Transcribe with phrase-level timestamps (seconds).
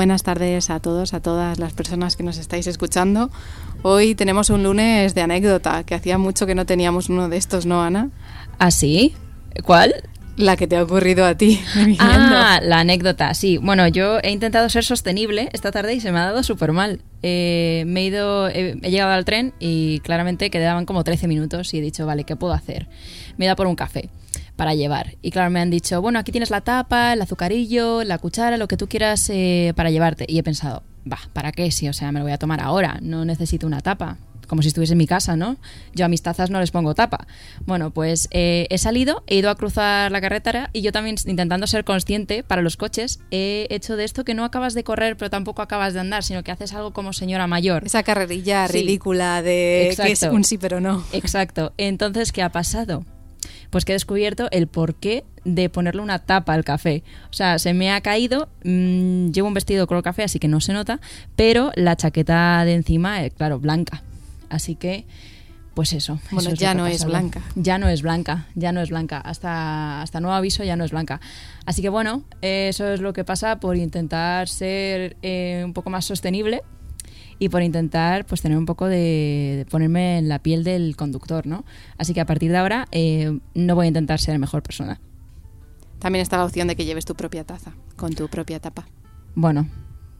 [0.00, 3.30] Buenas tardes a todos, a todas las personas que nos estáis escuchando.
[3.82, 7.66] Hoy tenemos un lunes de anécdota, que hacía mucho que no teníamos uno de estos,
[7.66, 8.08] ¿no, Ana?
[8.58, 9.14] ¿Ah, sí?
[9.62, 9.94] ¿Cuál?
[10.38, 11.60] La que te ha ocurrido a ti.
[11.98, 13.58] Ah, la anécdota, sí.
[13.58, 17.02] Bueno, yo he intentado ser sostenible esta tarde y se me ha dado súper mal.
[17.22, 21.74] Eh, me he ido, he, he, llegado al tren y claramente quedaban como 13 minutos
[21.74, 22.88] y he dicho, vale, ¿qué puedo hacer?
[23.36, 24.08] Me he ido por un café
[24.60, 25.16] para llevar.
[25.22, 28.68] Y claro, me han dicho, bueno, aquí tienes la tapa, el azucarillo, la cuchara, lo
[28.68, 30.26] que tú quieras eh, para llevarte.
[30.28, 31.70] Y he pensado, va, ¿para qué?
[31.70, 34.18] Sí, o sea, me lo voy a tomar ahora, no necesito una tapa.
[34.46, 35.56] Como si estuviese en mi casa, ¿no?
[35.94, 37.26] Yo a mis tazas no les pongo tapa.
[37.64, 41.66] Bueno, pues eh, he salido, he ido a cruzar la carretera y yo también, intentando
[41.66, 45.30] ser consciente para los coches, he hecho de esto que no acabas de correr, pero
[45.30, 47.86] tampoco acabas de andar, sino que haces algo como señora mayor.
[47.86, 48.74] Esa carrerilla sí.
[48.74, 50.06] ridícula de Exacto.
[50.06, 51.02] que es un sí pero no.
[51.14, 51.72] Exacto.
[51.78, 53.06] Entonces, ¿qué ha pasado?
[53.70, 57.02] Pues que he descubierto el porqué de ponerle una tapa al café.
[57.30, 60.60] O sea, se me ha caído, mmm, llevo un vestido color café, así que no
[60.60, 61.00] se nota,
[61.36, 64.02] pero la chaqueta de encima, eh, claro, blanca.
[64.48, 65.06] Así que,
[65.74, 66.18] pues eso.
[66.30, 67.42] Bueno, eso es ya no es blanca.
[67.54, 69.18] Ya no es blanca, ya no es blanca.
[69.18, 71.20] Hasta, hasta nuevo aviso ya no es blanca.
[71.64, 76.04] Así que bueno, eso es lo que pasa por intentar ser eh, un poco más
[76.04, 76.62] sostenible
[77.40, 81.46] y por intentar pues tener un poco de, de, ponerme en la piel del conductor,
[81.46, 81.64] ¿no?
[81.96, 85.00] Así que a partir de ahora eh, no voy a intentar ser mejor persona.
[85.98, 88.86] También está la opción de que lleves tu propia taza, con tu propia tapa.
[89.34, 89.68] Bueno,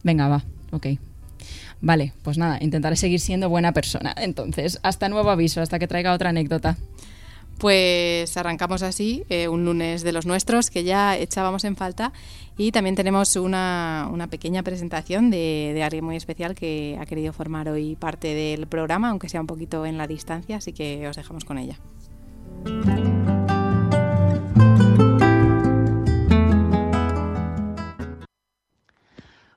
[0.03, 0.87] venga, va, ok.
[1.83, 4.15] Vale, pues nada, intentaré seguir siendo buena persona.
[4.17, 6.79] Entonces, hasta nuevo aviso, hasta que traiga otra anécdota.
[7.61, 12.15] Pues arrancamos así, eh, un lunes de los nuestros que ya echábamos en falta
[12.57, 17.35] y también tenemos una, una pequeña presentación de, de, alguien muy especial que ha querido
[17.35, 21.17] formar hoy parte del programa, aunque sea un poquito en la distancia, así que os
[21.17, 21.77] dejamos con ella.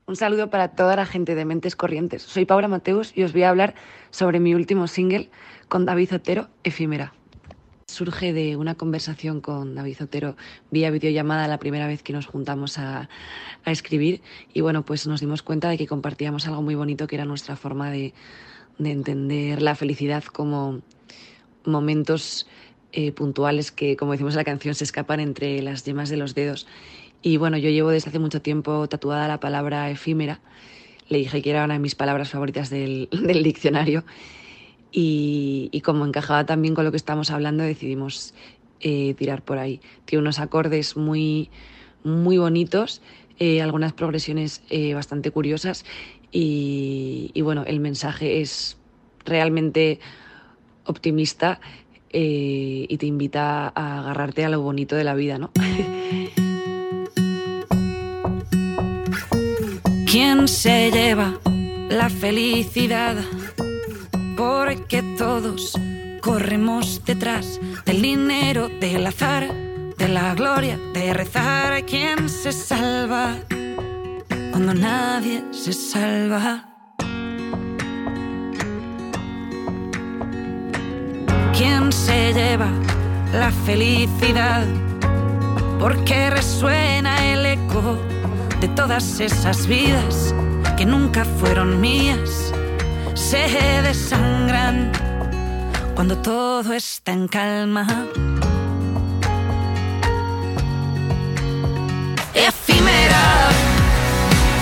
[0.06, 2.20] Un saludo para toda la gente de Mentes Corrientes.
[2.20, 3.74] Soy Paula Mateus y os voy a hablar
[4.10, 5.30] sobre mi último single
[5.68, 7.14] con David Otero, Efímera
[7.86, 10.36] surge de una conversación con David Otero
[10.70, 13.08] vía videollamada la primera vez que nos juntamos a,
[13.66, 14.20] escribir
[14.52, 17.56] y bueno, pues nos dimos cuenta de que compartíamos algo muy bonito que era nuestra
[17.56, 18.12] forma de,
[18.78, 20.82] de entender la felicidad como
[21.64, 22.46] momentos
[22.92, 26.34] eh, puntuales que, como decimos en la canción, se escapan entre las yemas de los
[26.34, 26.66] dedos.
[27.22, 30.40] Y bueno, yo llevo desde hace mucho tiempo tatuada la palabra efímera.
[31.08, 33.08] Le dije que era una de mis palabras favoritas del
[33.42, 34.04] diccionario
[34.96, 38.32] y, como encajaba también con lo que estamos hablando, decidimos
[38.80, 39.80] eh, tirar por ahí.
[40.04, 41.50] Tiene unos acordes muy,
[42.04, 43.02] muy bonitos,
[43.40, 45.84] eh, algunas progresiones eh, bastante curiosas
[46.30, 48.76] y, y, bueno, el mensaje es
[49.24, 49.98] realmente
[50.84, 51.60] optimista
[52.16, 55.50] y te invita a agarrarte a lo bonito de la vida, ¿no?
[60.06, 61.40] ¿Quién se lleva
[61.88, 63.16] la felicidad?
[64.36, 65.78] Porque todos
[66.20, 69.52] corremos detrás del dinero, del azar,
[69.96, 73.36] de la gloria, de rezar a quien se salva
[74.50, 76.64] cuando nadie se salva.
[81.56, 82.70] ¿Quién se lleva
[83.32, 84.66] la felicidad?
[85.78, 87.98] Porque resuena el eco
[88.60, 90.34] de todas esas vidas
[90.76, 92.52] que nunca fueron mías
[93.34, 94.92] se desangran
[95.96, 97.84] cuando todo está en calma.
[102.32, 103.26] Efímera,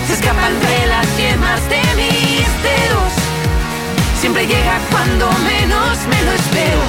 [0.06, 3.12] se escapa entre las yemas de mis dedos.
[4.20, 6.82] Siempre llega cuando menos me lo espero.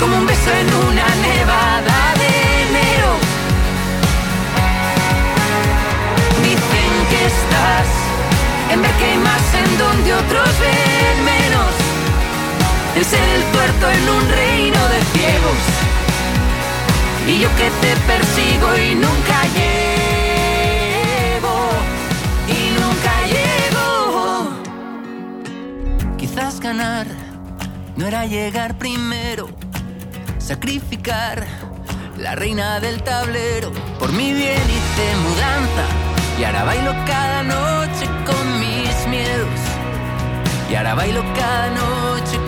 [0.00, 2.32] Como un beso en una nevada de
[2.66, 3.12] enero.
[6.42, 7.99] Dicen que estás
[8.72, 11.72] en ver que hay más en donde otros ven menos.
[12.96, 15.58] En ser el tuerto en un reino de ciegos.
[17.26, 20.70] Y yo que te persigo y nunca llego.
[22.48, 23.90] Y nunca llego.
[26.16, 27.06] Quizás ganar
[27.96, 29.48] no era llegar primero,
[30.38, 31.46] sacrificar
[32.16, 33.72] la reina del tablero.
[33.98, 35.84] Por mi bien hice mudanza
[36.40, 38.59] y ahora bailo cada noche con
[38.90, 39.60] mis miedos.
[40.70, 42.38] Y ahora bailo cada noche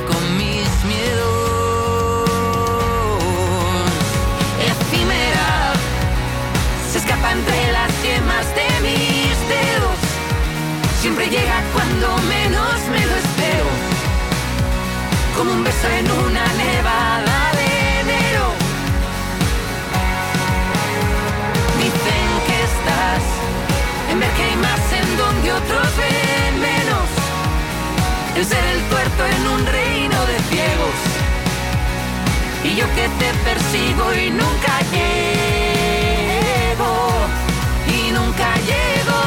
[28.44, 30.94] ser el tuerto en un reino de ciegos.
[32.64, 35.32] Y yo que te persigo y nunca llego.
[37.86, 39.20] Y nunca llego.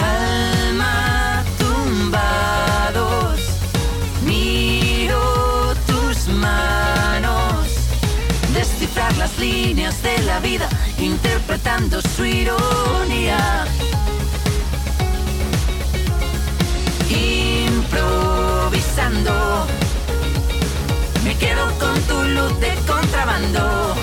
[0.00, 3.40] Calma tumbados,
[4.24, 7.68] miro tus manos,
[8.54, 13.66] descifrar las líneas de la vida, interpretando su ironía.
[17.90, 19.66] Improvisando,
[21.24, 23.94] me quedo con tu luz de contrabando.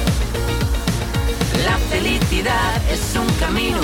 [1.65, 3.79] La felicidad es un camino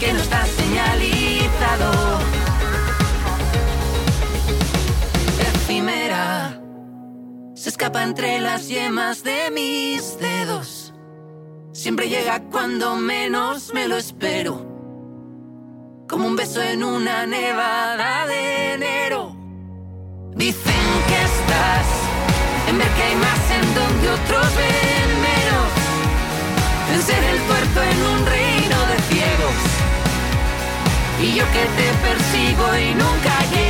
[0.00, 2.18] que no está señalizado.
[5.40, 6.60] Efímera,
[7.54, 10.92] se escapa entre las yemas de mis dedos.
[11.72, 14.69] Siempre llega cuando menos me lo espero.
[16.30, 19.34] Un beso en una nevada de enero.
[20.36, 21.86] Dicen que estás
[22.68, 25.70] en ver que hay más en donde otros ven menos.
[26.94, 29.58] En ser el tuerto en un reino de ciegos.
[31.20, 33.69] Y yo que te persigo y nunca llego.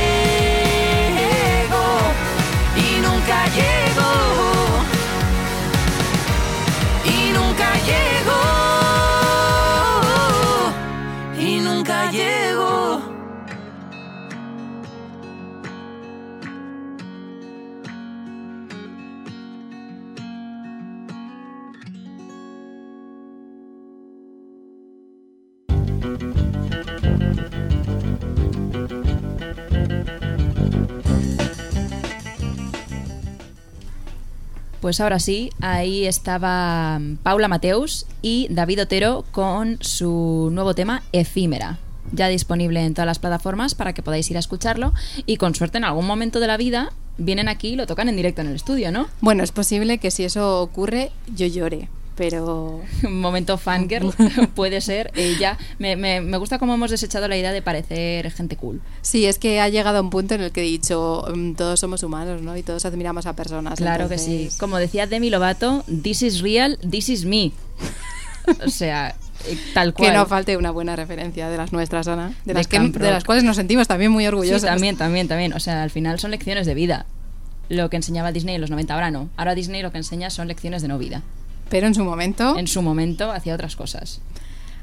[34.91, 41.79] Pues ahora sí, ahí estaba Paula Mateus y David Otero con su nuevo tema Efímera.
[42.11, 44.91] Ya disponible en todas las plataformas para que podáis ir a escucharlo
[45.25, 48.17] y con suerte en algún momento de la vida vienen aquí y lo tocan en
[48.17, 49.07] directo en el estudio, ¿no?
[49.21, 52.81] Bueno, es posible que si eso ocurre, yo llore, pero...
[53.03, 54.13] Un momento fangirl
[54.55, 55.11] puede ser.
[55.15, 58.81] Eh, ya me, me, me gusta cómo hemos desechado la idea de parecer gente cool.
[59.01, 61.79] Sí, es que ha llegado a un punto en el que he dicho, mm, todos
[61.79, 62.55] somos humanos, ¿no?
[62.57, 63.77] Y todos admiramos a personas.
[63.77, 64.49] Claro que sí.
[64.59, 67.51] Como decía Demi Lovato, this is real, this is me.
[68.65, 69.15] o sea,
[69.47, 70.11] eh, tal cual.
[70.11, 72.29] Que no falte una buena referencia de las nuestras, Ana.
[72.29, 74.61] De, De las, que- de las cuales nos sentimos también muy orgullosos.
[74.61, 75.53] Sí, también, también, también.
[75.53, 77.05] O sea, al final son lecciones de vida.
[77.69, 79.29] Lo que enseñaba Disney en los 90, ahora no.
[79.37, 81.21] Ahora Disney lo que enseña son lecciones de no vida.
[81.71, 82.57] Pero en su momento.
[82.57, 84.21] En su momento hacía otras cosas.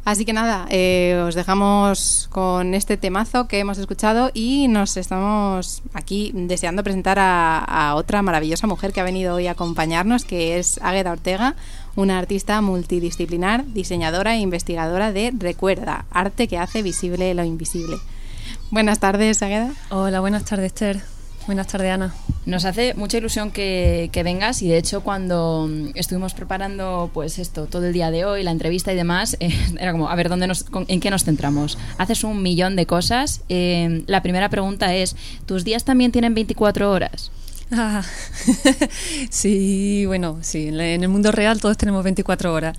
[0.04, 5.82] Así que nada, eh, os dejamos con este temazo que hemos escuchado y nos estamos
[5.92, 10.58] aquí deseando presentar a, a otra maravillosa mujer que ha venido hoy a acompañarnos, que
[10.58, 11.56] es Águeda Ortega,
[11.94, 17.98] una artista multidisciplinar, diseñadora e investigadora de Recuerda, arte que hace visible lo invisible.
[18.70, 19.72] Buenas tardes, Águeda.
[19.90, 21.17] Hola, buenas tardes, Esther.
[21.48, 22.14] Buenas tardes, Ana.
[22.44, 27.38] Nos hace mucha ilusión que, que vengas y de hecho cuando mm, estuvimos preparando pues
[27.38, 29.48] esto todo el día de hoy, la entrevista y demás, eh,
[29.80, 31.78] era como, a ver, ¿dónde nos, con- ¿en qué nos centramos?
[31.96, 33.40] Haces un millón de cosas.
[33.48, 37.30] Eh, la primera pregunta es, ¿tus días también tienen 24 horas?
[37.72, 38.02] Ah,
[39.30, 42.76] sí, bueno, sí, en el mundo real todos tenemos 24 horas.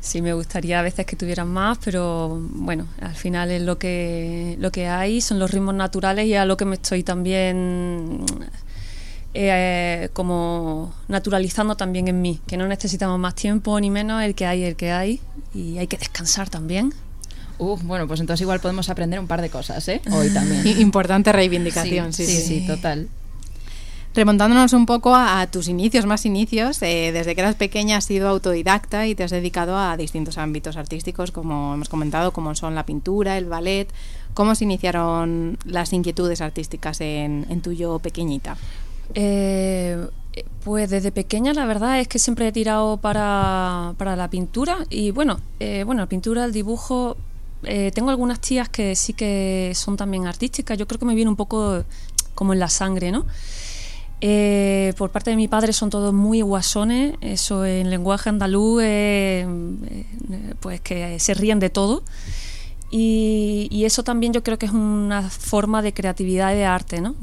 [0.00, 4.56] Sí, me gustaría a veces que tuvieran más, pero bueno, al final es lo que,
[4.58, 8.24] lo que hay, son los ritmos naturales y a lo que me estoy también
[9.34, 14.46] eh, como naturalizando también en mí, que no necesitamos más tiempo ni menos, el que
[14.46, 15.20] hay, el que hay,
[15.54, 16.92] y hay que descansar también.
[17.58, 20.00] Uf, bueno, pues entonces igual podemos aprender un par de cosas, ¿eh?
[20.12, 20.66] Hoy también.
[20.80, 22.60] Importante reivindicación, sí, sí, sí.
[22.60, 23.08] sí, total.
[24.18, 28.28] Remontándonos un poco a, tus inicios, más inicios, eh, desde que eras pequeña has sido
[28.28, 32.84] autodidacta y te has dedicado a distintos ámbitos artísticos, como hemos comentado, como son la
[32.84, 33.86] pintura, el ballet.
[34.34, 38.56] ¿Cómo se iniciaron las inquietudes artísticas en, en tu yo pequeñita?
[39.14, 40.04] Eh,
[40.64, 45.12] pues desde pequeña la verdad es que siempre he tirado para, para la pintura y
[45.12, 47.16] bueno, eh, bueno, la pintura, el dibujo,
[47.62, 51.30] eh, tengo algunas tías que sí que son también artísticas, yo creo que me viene
[51.30, 51.84] un poco
[52.34, 53.24] como en la sangre, ¿no?
[54.20, 59.46] Eh, por parte de mi padre son todos muy guasones, eso en lenguaje andaluz, eh,
[59.90, 62.02] eh, pues que se ríen de todo.
[62.90, 67.14] Y, eso también yo creo que es una forma de creatividad y de arte, ¿no?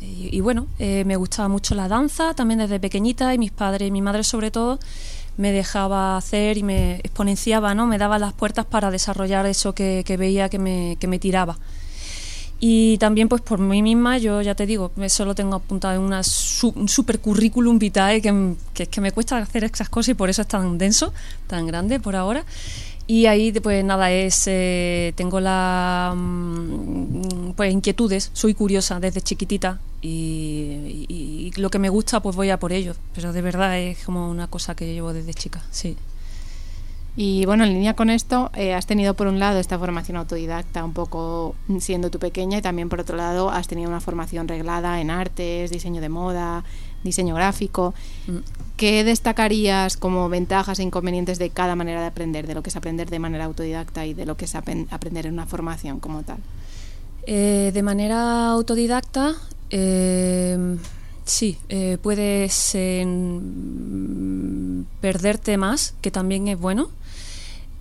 [0.00, 4.02] y, bueno, me gustaba mucho la danza también desde pequeñita y mis padres y mi
[4.02, 4.80] madre sobre todo
[5.36, 7.86] me dejaba hacer y me exponenciaba, ¿no?
[7.86, 11.58] Me daba las puertas para desarrollar eso que, veía que me, que me tiraba.
[12.60, 16.00] Y también pues por mí misma, yo ya te digo, eso lo tengo apuntado en
[16.00, 16.22] una
[16.74, 20.42] un super currículum vitae que, que, que me cuesta hacer esas cosas y por eso
[20.42, 21.12] es tan denso,
[21.46, 22.44] tan grande por ahora.
[23.10, 29.80] Y ahí, pues nada, es eh, tengo la mm, pues inquietudes, soy curiosa desde chiquitita
[30.02, 34.04] y, y, lo que me gusta pues voy a por ello, pero de verdad es
[34.04, 35.96] como una cosa que llevo desde chica, sí.
[37.16, 40.84] Y bueno, en línea con esto, eh, has tenido por un lado esta formación autodidacta,
[40.84, 45.00] un poco siendo tú pequeña, y también por otro lado has tenido una formación reglada
[45.00, 46.64] en artes, diseño de moda,
[47.02, 47.92] diseño gráfico.
[48.26, 48.36] Mm.
[48.76, 52.76] ¿Qué destacarías como ventajas e inconvenientes de cada manera de aprender, de lo que es
[52.76, 56.38] aprender de manera autodidacta y de lo que es aprender en una formación como tal?
[57.26, 59.34] Eh, de manera autodidacta,
[59.70, 60.76] eh,
[61.28, 61.58] sí,
[62.02, 62.76] puedes
[65.00, 66.90] perderte más, que también es bueno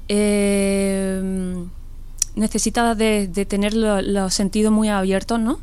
[0.08, 1.66] eh,
[2.36, 5.60] necesita de, tener los sentidos muy abiertos, ¿no?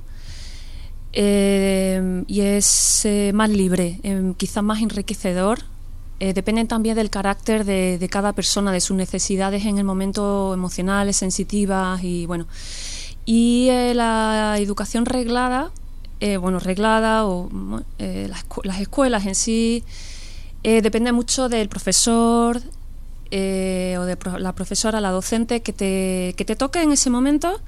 [1.13, 5.61] Eh, y es eh, más libre, eh, quizás más enriquecedor.
[6.19, 12.03] depende también del carácter de, cada persona, de sus necesidades en el momento emocionales, sensitivas
[12.03, 12.47] y bueno.
[13.27, 15.71] Y la educación reglada,
[16.41, 17.51] bueno, reglada o
[17.99, 19.85] las, las, escuelas en sí,
[20.63, 22.61] depende mucho del profesor,
[23.37, 27.61] eh, o de la profesora, la docente que te, que te toque en ese momento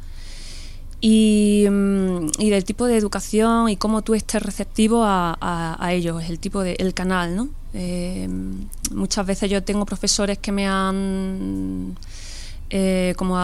[1.01, 6.39] y, mm, del tipo de educación y cómo tú estés receptivo a, a, ellos, el
[6.39, 7.49] tipo de el canal, ¿no?
[7.75, 8.29] Eh,
[8.93, 11.97] muchas veces yo tengo profesores que me han
[12.71, 13.37] eh, como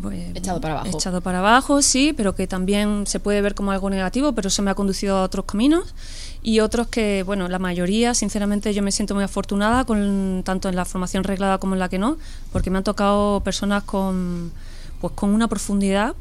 [0.00, 0.96] pues, echado para abajo.
[0.96, 4.62] Echado para abajo, sí, pero que también se puede ver como algo negativo, pero eso
[4.62, 5.94] me ha conducido a otros caminos
[6.42, 10.76] y otros que, bueno, la mayoría, sinceramente yo me siento muy afortunada, con, tanto en
[10.76, 12.18] la formación reglada como en la que no,
[12.52, 14.52] porque me han tocado personas con,
[15.00, 16.14] pues, con una profundidad.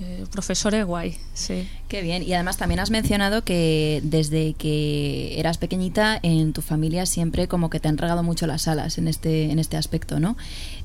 [0.00, 1.68] Eh, profesores guay, sí.
[1.86, 2.24] Qué bien.
[2.24, 7.70] Y además también has mencionado que desde que eras pequeñita en tu familia siempre como
[7.70, 10.36] que te han regado mucho las alas en este, en este aspecto, ¿no?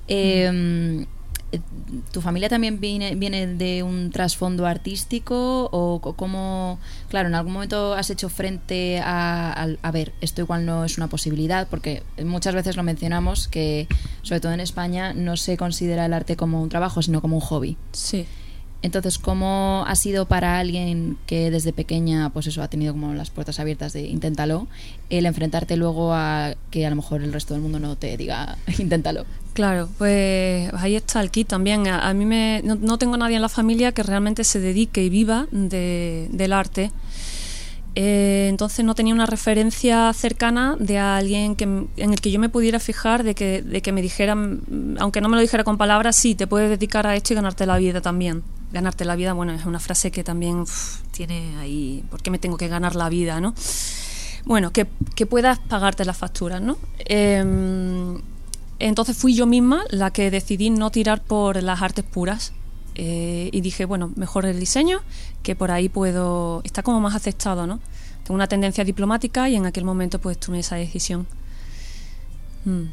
[0.09, 1.05] Eh,
[2.11, 7.93] ¿Tu familia también viene, viene de un trasfondo artístico o cómo, claro, en algún momento
[7.93, 12.75] has hecho frente a, a, ver, esto igual no es una posibilidad, porque muchas veces
[12.75, 13.87] lo mencionamos que,
[14.21, 17.41] sobre todo en España, no se considera el arte como un trabajo, sino como un
[17.41, 17.77] hobby.
[17.93, 18.27] Sí.
[18.81, 23.29] Entonces, ¿cómo ha sido para alguien que desde pequeña, pues eso, ha tenido como las
[23.29, 24.67] puertas abiertas de inténtalo,
[25.09, 28.57] el enfrentarte luego a que a lo mejor el resto del mundo no te diga
[28.77, 29.25] inténtalo?
[29.59, 31.85] Claro, pues ahí está el kit también.
[31.85, 35.47] A, mí me, no, tengo nadie en la familia que realmente se dedique y viva
[35.51, 36.93] del arte.
[37.93, 42.47] Eh, entonces no tenía una referencia cercana de alguien que, en el que yo me
[42.47, 44.61] pudiera fijar de que, me dijeran,
[44.97, 47.65] aunque no me lo dijera con palabras, sí, te puedes dedicar a esto y ganarte
[47.65, 50.63] la vida también ganarte la vida, bueno, es una frase que también
[51.11, 53.55] tiene ahí, ¿por qué me tengo que ganar la vida, no?
[54.45, 54.85] Bueno, que,
[55.25, 56.77] puedas pagarte las facturas, ¿no?
[56.99, 58.21] Em,
[58.79, 62.53] entonces fui yo misma la que decidí no tirar por las artes puras
[62.95, 65.01] eh, y dije, bueno, mejor el diseño,
[65.43, 67.79] que por ahí puedo, está como más aceptado, ¿no?
[68.23, 71.27] Tengo una tendencia diplomática y en aquel momento pues tomé esa decisión.
[72.65, 72.85] Mm.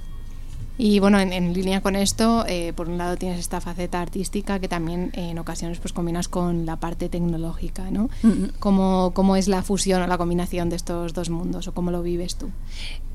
[0.79, 4.69] Y bueno, en, línea con esto, eh, por un lado tienes esta faceta artística que
[4.69, 8.11] también eh, en ocasiones pues combinas con la parte tecnológica, ¿no?
[8.59, 12.37] ¿Cómo, es la fusión o la combinación de estos dos mundos o cómo lo vives
[12.37, 12.51] tú?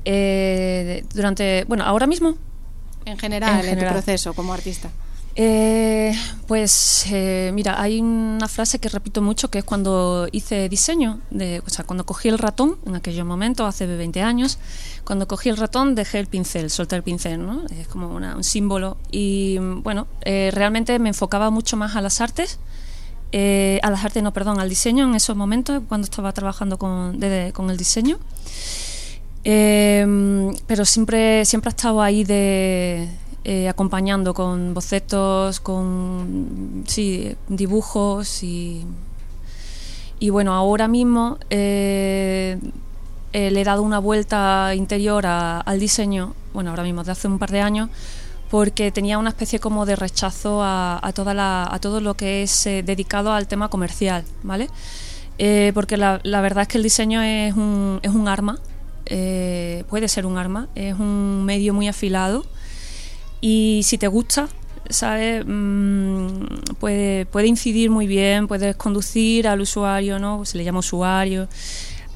[0.04, 2.34] Eh, durante, bueno, ahora mismo.
[3.04, 4.90] En general, en, tu proceso como artista.
[6.46, 7.06] pues
[7.52, 11.84] mira, hay una frase que repito mucho que es cuando hice diseño, de, o sea,
[11.84, 14.58] cuando cogí el ratón en aquel momento, hace 20 años,
[15.04, 17.66] cuando cogí el ratón dejé el pincel, solté el pincel, ¿no?
[17.66, 18.96] Es como un símbolo.
[19.10, 22.58] Y bueno, eh, realmente me enfocaba mucho más a las artes.
[23.32, 27.20] Eh, a las artes, no, perdón, al diseño en esos momentos, cuando estaba trabajando con,
[27.52, 28.18] con el diseño.
[29.44, 33.08] Eh, pero siempre, siempre ha estado ahí de,
[33.68, 38.84] acompañando con bocetos, con sí, dibujos y,
[40.20, 42.56] y bueno, ahora mismo eh,
[43.32, 47.50] le he dado una vuelta interior al diseño, bueno, ahora mismo, de hace un par
[47.50, 47.88] de años,
[48.52, 52.66] porque tenía una especie como de rechazo a, toda la, a todo lo que es
[52.66, 54.68] eh, dedicado al tema comercial, ¿vale?
[55.38, 58.58] Eh, porque la, la, verdad es que el diseño es un, es un arma,
[59.06, 62.44] eh, puede ser un arma, es un medio muy afilado
[63.40, 64.48] y si te gusta,
[64.88, 65.44] ¿sabes?
[65.46, 66.44] Mm,
[66.78, 70.44] puede, puede incidir muy bien, puedes conducir al usuario, ¿no?
[70.44, 71.48] Se le llama usuario.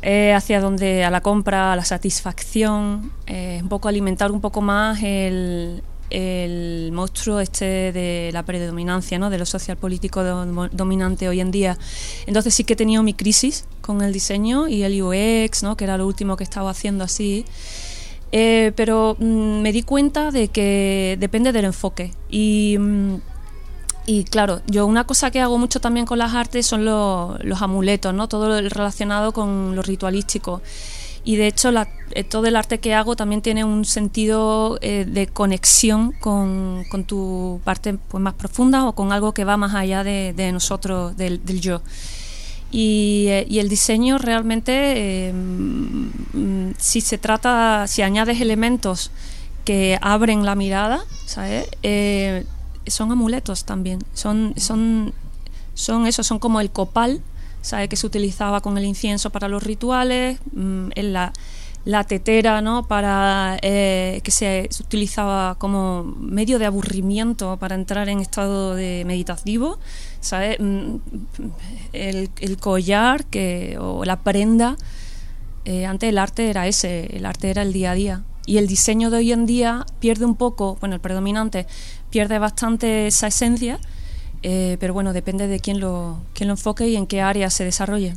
[0.03, 4.61] Eh, hacia donde a la compra, a la satisfacción, eh, un poco alimentar un poco
[4.61, 9.31] más el, el monstruo este de la predominancia, ¿no?
[9.31, 11.79] de lo social político dominante hoy en día.
[12.27, 15.77] Entonces sí que he tenido mi crisis con el diseño y el UX, ¿no?
[15.77, 17.45] que era lo último que estaba haciendo así.
[18.33, 22.13] Eh, pero mm, me di cuenta de que depende del enfoque.
[22.29, 23.17] Y, mm,
[24.07, 28.15] y claro, yo una cosa que hago mucho también con las artes son los amuletos,
[28.15, 28.29] ¿no?
[28.29, 30.63] todo lo relacionado con lo ritualístico
[31.27, 31.73] y de hecho
[32.13, 37.61] eh, todo el arte que hago también tiene un sentido eh, de conexión con, tu
[37.65, 41.83] parte pues, más profunda o con algo que va más allá de, nosotros, del, yo.
[42.71, 49.11] Y, eh, el diseño realmente, mm, si se trata, si añades elementos
[49.65, 51.67] que abren la mirada, ¿sabes?
[52.87, 55.13] son amuletos también, son, son,
[55.75, 57.21] son eso, son como el copal
[57.67, 61.33] sabe que se utilizaba con el incienso para los rituales, mm, en la,
[61.85, 62.87] la, tetera, ¿no?
[62.87, 69.79] Para eh, que se, utilizaba como medio de aburrimiento para entrar en estado de meditativo,
[70.21, 70.57] ¿sabe?
[70.61, 70.97] Mm,
[71.93, 74.77] el, el, collar que, o la prenda,
[75.65, 78.23] eh, antes el arte era ese, el arte era el día a día.
[78.47, 81.67] Y el diseño de hoy en día pierde un poco, bueno, el predominante
[82.11, 83.81] pierde bastante esa esencia
[84.43, 87.65] eh, pero bueno, depende de quién lo, quién lo enfoque y en qué área se
[87.65, 88.15] desarrolle.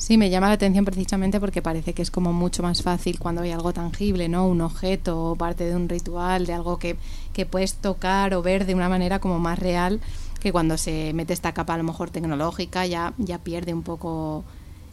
[0.00, 3.42] Sí, me llama la atención precisamente porque parece que es como mucho más fácil cuando
[3.42, 4.46] hay algo tangible, ¿no?
[4.46, 6.96] Un objeto o parte de un ritual, de algo que,
[7.34, 10.00] que puedes tocar o ver de una manera como más real,
[10.40, 14.42] que cuando se mete esta capa a lo mejor tecnológica ya, ya pierde un poco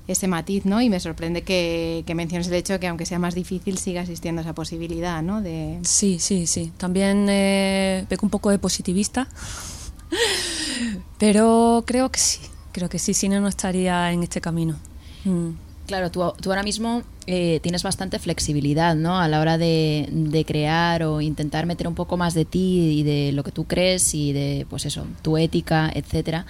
[0.10, 0.82] ese matiz, ¿no?
[0.82, 4.02] Y me sorprende que, que, menciones el hecho de que aunque sea más difícil siga
[4.02, 5.42] existiendo esa posibilidad, ¿no?
[5.42, 5.80] De...
[5.84, 6.74] Sí, sí, sí.
[6.78, 9.30] También eh, un poco de positivista
[11.18, 12.40] Pero creo que sí,
[12.72, 14.76] creo que sí, si no, no estaría en este camino.
[15.26, 15.52] Mm.
[15.88, 19.20] Claro, tú, ahora mismo eh, tienes bastante flexibilidad, ¿no?
[19.20, 23.32] A la hora de, crear o intentar meter un poco más de ti y de
[23.32, 26.46] lo que tú crees y de, pues eso, tu ética, etcétera.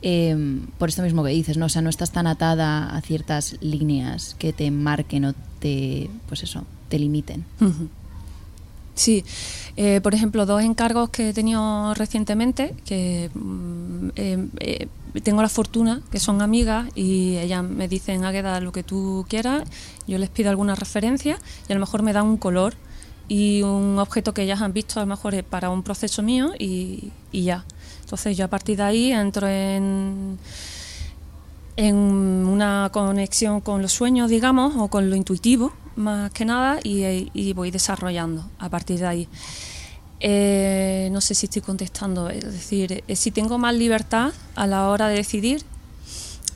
[0.00, 1.66] Em, por esto mismo que dices, ¿no?
[1.66, 6.42] O sea, no estás tan atada a ciertas líneas que te marquen o te, pues
[6.42, 7.44] eso, te limiten.
[8.94, 9.22] Sí,
[9.80, 14.88] eh, por ejemplo, dos encargos que he tenido recientemente, que mm, eh, eh,
[15.22, 19.68] tengo la fortuna, que son amigas y ellas me dicen, Águeda, lo que tú quieras,
[20.08, 21.38] yo les pido alguna referencia
[21.68, 22.74] y a lo mejor me dan un color
[23.28, 26.50] y un objeto que ellas han visto a lo mejor es para un proceso mío
[26.58, 27.64] y, ya.
[28.00, 30.40] Entonces yo a partir de ahí entro en
[31.78, 37.52] en una conexión con los sueños, digamos, o con lo intuitivo, más que nada, y,
[37.52, 39.28] voy desarrollando a partir de ahí.
[40.20, 44.88] Eh, no sé si estoy contestando, es decir, eh, si tengo más libertad a la
[44.88, 45.62] hora de decidir,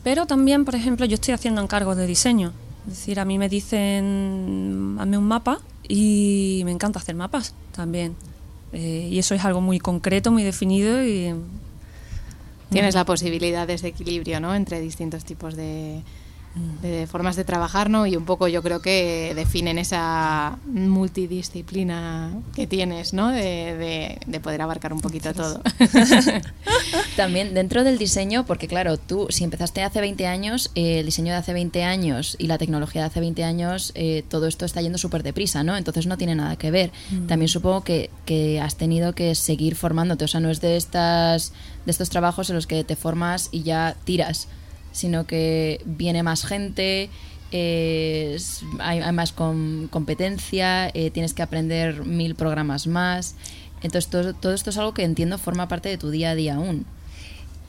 [0.03, 2.53] pero también, por ejemplo, yo estoy haciendo encargos de diseño.
[2.89, 8.17] Es decir, a mí me dicen, hazme un mapa y me encanta hacer mapas también.
[8.73, 11.33] Eh, y eso es algo muy concreto, muy definido y
[12.73, 14.55] Tienes la posibilidad de ese equilibrio, ¿no?
[14.55, 16.03] Entre distintos tipos de,
[16.55, 18.07] de formas de trabajar, ¿no?
[18.07, 23.31] Y un poco yo creo que definen esa multidisciplina que tienes, ¿no?
[23.31, 25.63] De, de, poder abarcar un poquito todo.
[27.17, 31.33] También dentro del diseño, porque claro, tú si empezaste hace 20 años, eh, el diseño
[31.33, 34.83] de hace 20 años y la tecnología de hace 20 años, eh, todo esto está
[34.83, 35.77] yendo súper deprisa, ¿no?
[35.77, 36.91] Entonces no tiene nada que ver.
[37.11, 37.27] Mm.
[37.29, 41.53] También supongo que, que has tenido que seguir formándote, o sea, no es de, estas,
[41.87, 44.49] de estos trabajos en los que te formas y ya tiras
[44.93, 47.11] sino que viene más gente,
[48.79, 53.35] hay, más competencia, eh, tienes que aprender mil programas más.
[53.83, 56.87] Entonces, todo, esto es algo que entiendo forma parte de tu día a día aún.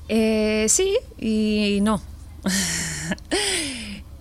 [0.09, 2.01] Eh, sí y no.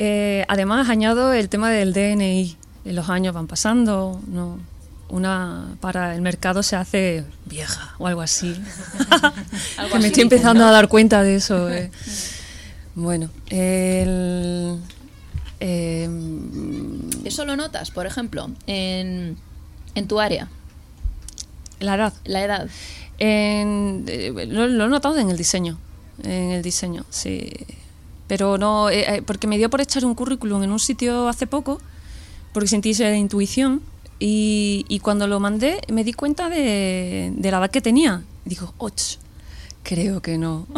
[0.05, 2.57] Eh, además, añado el tema del DNI.
[2.87, 4.59] Los años van pasando, no,
[5.09, 8.61] una para el mercado se hace vieja o algo así.
[10.01, 11.69] me estoy empezando a dar cuenta de eso.
[12.95, 14.79] Bueno, el,
[15.61, 19.37] em, ¿Eso lo notas, por ejemplo, en,
[19.95, 20.49] en tu área?
[21.81, 22.13] La edad.
[22.25, 22.69] La edad.
[23.19, 23.65] Eh,
[24.49, 25.79] lo, he notado en el diseño.
[26.23, 27.51] En el diseño, sí.
[28.27, 31.47] Pero no, eh, eh, porque me dio por echar un currículum en un sitio hace
[31.47, 31.81] poco,
[32.53, 33.83] porque sentí esa intuición.
[34.19, 38.23] Y, y cuando lo mandé, me di cuenta de, de la edad que tenía.
[38.45, 38.93] digo, och,
[39.83, 40.67] creo que no.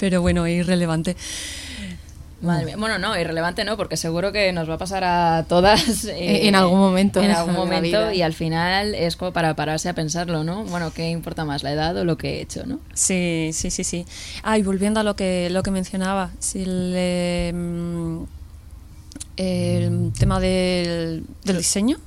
[0.00, 1.14] pero bueno, es irrelevante.
[2.40, 2.76] Madre mía.
[2.78, 6.54] Bueno, no, irrelevante no, porque seguro que nos va a pasar a todas eh, en
[6.54, 7.20] algún momento.
[7.20, 10.64] En algún momento y al final es como para pararse a pensarlo, ¿no?
[10.64, 12.80] Bueno, ¿qué importa más, la edad o lo que he hecho, no?
[12.94, 14.06] Sí, sí, sí, sí.
[14.42, 18.22] Ah, y volviendo a lo que, lo que mencionaba, si el, mm,
[19.36, 21.98] el tema del, del diseño,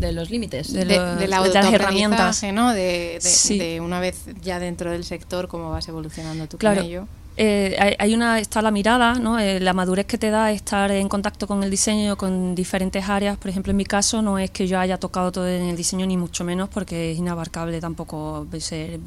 [0.00, 0.72] de los límites.
[0.72, 2.42] De, de, las herramientas.
[2.52, 2.72] ¿no?
[2.72, 6.80] De, de, una vez ya dentro del sector cómo vas evolucionando tú claro.
[6.80, 7.06] con ello.
[7.38, 11.06] Eh, hay una está la mirada no eh, la madurez que te da estar en
[11.06, 13.36] contacto con el diseño con diferentes áreas.
[13.36, 16.06] Por ejemplo en mi caso no es que yo haya tocado todo en el diseño
[16.06, 19.00] ni mucho menos porque es inabarcable tampoco ser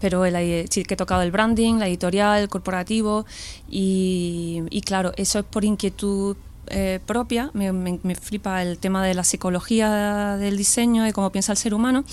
[0.00, 3.26] pero el, sí que he tocado el branding la editorial el corporativo
[3.68, 6.36] y, y claro eso es por inquietud
[6.70, 11.52] eh, propia, me, me, flipa el tema de la psicología del diseño y cómo piensa
[11.52, 12.04] el ser humano.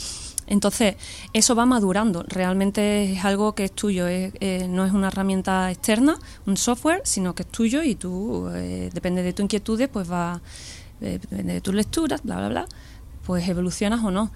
[0.48, 0.96] Entonces,
[1.34, 6.18] eso va madurando, realmente es algo que es tuyo, eh, no es una herramienta externa,
[6.46, 10.42] un software, sino que es tuyo y tú, eh, depende de tu inquietudes, pues va,
[11.02, 12.66] depende de tus lecturas, bla, bla, bla,
[13.26, 14.32] pues evolucionas o no.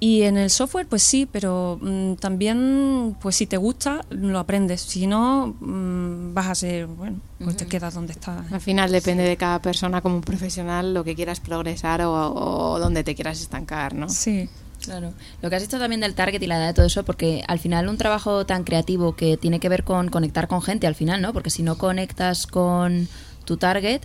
[0.00, 4.80] Y en el software, pues sí, pero mm, también, pues si te gusta, lo aprendes.
[4.80, 8.50] Si no, mm, vas a ser, bueno, pues te quedas donde estás.
[8.52, 13.02] Al final depende de cada persona como profesional lo que quieras progresar o, o donde
[13.02, 14.08] te quieras estancar, ¿no?
[14.08, 14.48] Sí.
[14.84, 15.12] Claro.
[15.42, 17.58] Lo que has dicho también del target y la edad de todo eso, porque al
[17.58, 21.20] final un trabajo tan creativo que tiene que ver con conectar con gente, al final,
[21.20, 21.32] ¿no?
[21.32, 23.08] Porque si no conectas con
[23.44, 24.02] tu target,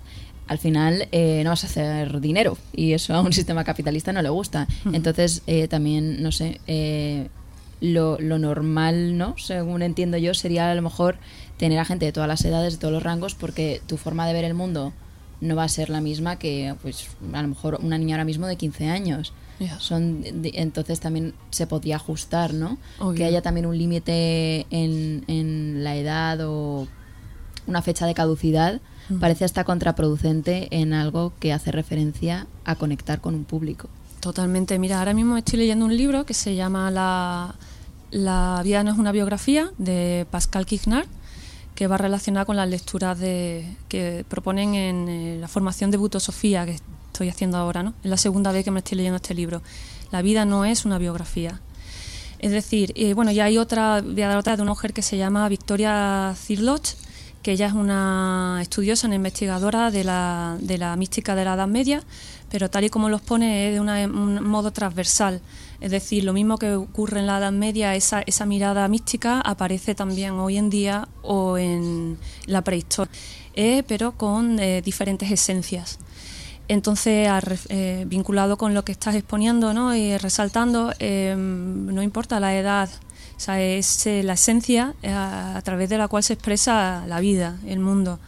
[0.48, 4.22] al final eh, no vas a hacer dinero y eso a un sistema capitalista no
[4.22, 4.68] le gusta.
[4.92, 7.30] Entonces, eh, también, no sé, eh,
[7.82, 9.36] lo, lo, normal, ¿no?
[9.38, 11.18] Según entiendo yo, sería a lo mejor
[11.58, 14.34] tener a gente de todas las edades, de todos los rangos, porque tu forma de
[14.34, 14.94] ver el mundo
[15.42, 18.48] no va a ser la misma que, pues, a lo mejor una niña ahora mismo
[18.48, 19.34] de 15 años.
[19.80, 22.78] Son, entonces también se podría ajustar, ¿no?
[23.16, 26.86] Que haya también un límite en, en la edad o
[27.66, 28.82] una fecha de caducidad
[29.20, 33.90] parece hasta contraproducente en algo que hace referencia a conectar con un público.
[34.20, 34.80] Totalmente.
[34.80, 37.56] Mira, ahora mismo estoy leyendo un libro que se llama La,
[38.12, 41.08] la vida no es una biografía de Pascal Quignard
[41.76, 46.66] que va relacionada con las lecturas de, que proponen en eh, la formación de Butosofía
[46.66, 47.84] que estoy haciendo ahora.
[47.84, 47.94] ¿no?
[48.04, 49.62] Es la segunda vez que me estoy leyendo este libro.
[50.12, 51.60] La vida no es una biografía.
[52.40, 55.02] Es decir, eh, bueno, ya hay otra, voy a dar otra de una mujer que
[55.02, 56.96] se llama Victoria Cirloch,
[57.44, 61.68] que ella es una estudiosa, una investigadora de la, de la mística de la Edad
[61.68, 62.02] Media,
[62.50, 65.42] pero tal y como los pone es de un modo transversal.
[65.82, 69.94] Es decir, lo mismo que ocurre en la Edad Media, esa, esa mirada mística aparece
[69.94, 73.12] también hoy en día o en la prehistoria,
[73.56, 76.00] eh, pero con eh, diferentes esencias.
[76.70, 77.28] Entonces,
[77.68, 79.94] eh, vinculado con lo que estás exponiendo ¿no?
[79.94, 82.90] y resaltando, no importa la edad,
[83.48, 87.80] es eh, la esencia eh, a, través de la cual se expresa la vida, el
[87.80, 88.20] mundo.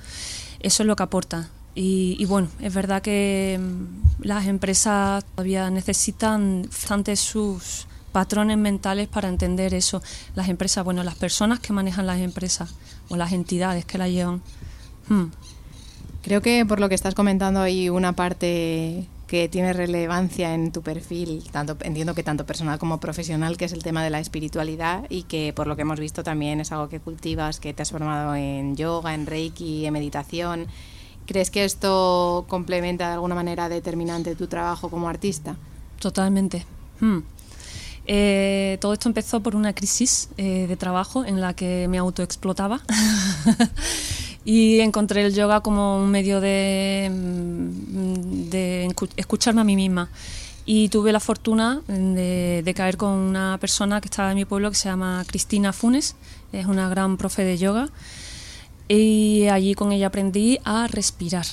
[0.59, 1.49] Eso es lo que aporta.
[1.77, 9.27] Y, bueno, es verdad que mm, las empresas todavía necesitan bastante sus patrones mentales para
[9.27, 10.01] entender eso.
[10.35, 12.73] Las empresas, bueno, las personas que manejan las empresas
[13.09, 14.41] o las entidades que las llevan.
[15.09, 15.25] Hmm.
[16.23, 20.81] Creo que por lo que estás comentando hay una parte que tiene relevancia en tu
[20.81, 25.05] perfil, tanto entiendo que tanto personal como profesional, que es el tema de la espiritualidad
[25.09, 27.91] y que por lo que hemos visto también es algo que cultivas, que te has
[27.91, 30.67] formado en yoga, en reiki, en meditación.
[31.25, 35.55] ¿Crees que esto complementa de alguna manera determinante tu trabajo como artista?
[35.99, 36.65] Totalmente.
[36.99, 37.19] Hmm.
[38.07, 42.81] Eh, todo esto empezó por una crisis eh, de trabajo en la que me autoexplotaba
[44.45, 50.09] y encontré el yoga como un medio de, mm, de escucharme a mí misma.
[50.67, 54.75] Y tuve la fortuna de, caer con una persona que estaba en mi pueblo que
[54.75, 56.15] se llama Cristina Funes,
[56.51, 57.89] es una gran profe de yoga,
[58.87, 61.45] y allí con ella aprendí a respirar.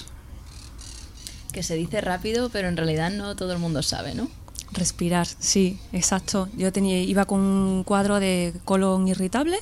[1.53, 4.29] Que se dice rápido, pero en realidad no todo el mundo sabe, ¿no?
[4.73, 6.49] Respirar, sí, exacto.
[6.57, 9.59] Yo tenía, iba con un cuadro de colon irritable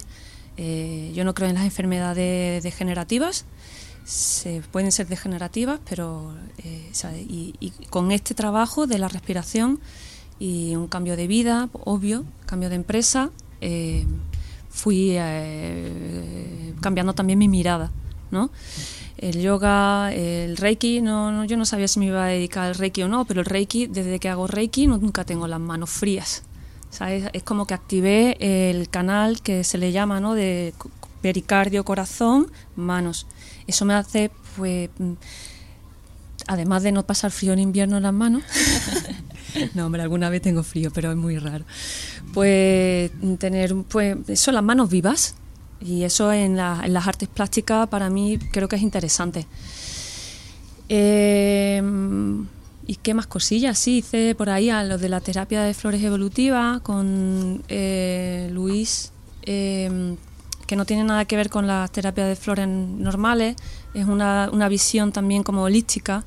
[0.63, 3.47] eh, yo no creo en las enfermedades degenerativas,
[4.05, 6.91] se, pueden ser degenerativas, pero eh,
[7.27, 9.81] y, con este trabajo de la respiración
[10.39, 13.31] y un cambio de vida, obvio, cambio de empresa,
[13.63, 14.05] eh,
[14.69, 15.17] fui
[16.83, 17.91] cambiando también mi mirada,
[18.31, 18.51] ¿no?
[19.17, 23.03] El yoga, el reiki, no, yo no sabía si me iba a dedicar al reiki
[23.03, 26.43] o no, pero el reiki, desde que hago reiki, nunca tengo las manos frías
[27.33, 28.37] es, como que activé
[28.71, 30.35] el canal que se le llama, ¿no?
[30.35, 30.75] De
[31.23, 33.27] pericardio, corazón, manos.
[33.67, 35.13] Eso me hace, pues, mm,
[36.47, 38.43] además de no pasar frío en invierno en las manos,
[39.75, 41.65] no, hombre, alguna vez tengo frío, pero es muy raro.
[42.35, 45.35] Pues tener, pues, eso, las manos vivas,
[45.81, 49.47] Y eso en, las artes plásticas para mí creo que es interesante.
[50.89, 51.81] Eh,
[52.91, 53.79] ¿Y qué más cosillas?
[53.79, 59.13] Sí, hice por ahí a lo de la terapia de flores evolutiva con eh, Luis,
[59.43, 60.17] em,
[60.67, 63.55] que no tiene nada que ver con las terapias de flores normales,
[63.95, 66.25] es una, una visión también como holística.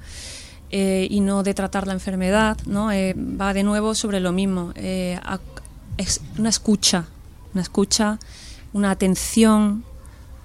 [0.71, 2.87] Eh, y no de tratar la enfermedad, ¿no?
[2.87, 4.73] va de nuevo sobre lo mismo.
[4.75, 7.05] es una escucha,
[7.53, 8.17] una escucha
[8.73, 9.83] una atención.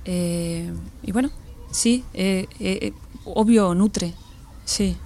[0.04, 1.30] Eh, y bueno,
[1.70, 2.92] sí, eh, eh,
[3.24, 4.14] obvio, nutre,
[4.64, 4.96] sí.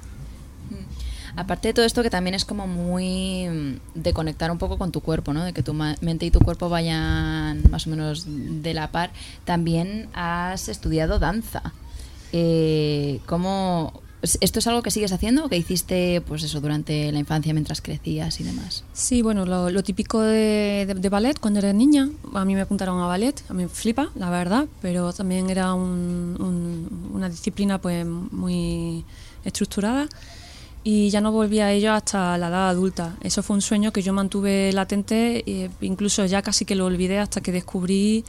[1.37, 4.93] Aparte de todo esto que también es como muy mm, de conectar un poco con
[4.93, 5.45] tu cuerpo, ¿no?
[5.45, 9.11] De que tu mente y tu cuerpo vayan más o menos de la par.
[9.45, 11.73] También has estudiado danza.
[13.27, 17.53] ¿Cómo, ¿Esto es algo que sigues haciendo o que hiciste pues eso durante la infancia
[17.53, 18.85] mientras crecías y demás?
[18.93, 23.43] Sí, bueno, lo, típico de, ballet cuando eres niña, a mí me apuntaron a ballet,
[23.49, 29.05] a mí me flipa, la verdad, pero también era una disciplina pues muy
[29.45, 30.09] estructurada
[30.85, 33.17] y ya no volví a ello hasta la edad adulta.
[33.23, 37.19] Eso fue un sueño que yo mantuve latente, e incluso ya casi que lo olvidé
[37.19, 38.25] hasta que descubrí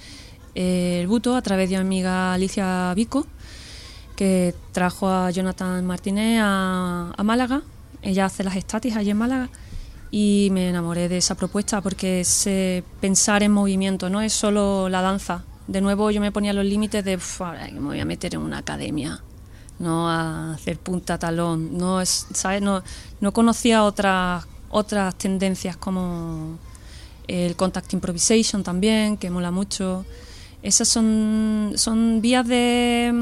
[0.55, 3.25] eh, el buto a través de mi amiga Alicia Vico
[4.15, 7.63] que trajo a Jonathan Martínez a, Málaga.
[8.01, 9.49] Ella hace las estatis allí en Málaga
[10.11, 12.47] y me enamoré de esa propuesta porque es
[12.99, 15.43] pensar en movimiento, no es solo la danza.
[15.67, 17.17] De nuevo yo me ponía los límites de,
[17.73, 19.23] me voy a meter en una academia,
[19.79, 22.61] no a hacer punta talón, no es, ¿sabes?
[22.61, 22.83] No,
[23.21, 26.57] no conocía otras otras tendencias como
[27.27, 30.03] el contact improvisation también, que mola mucho.
[30.63, 33.13] Esas son, son vías de,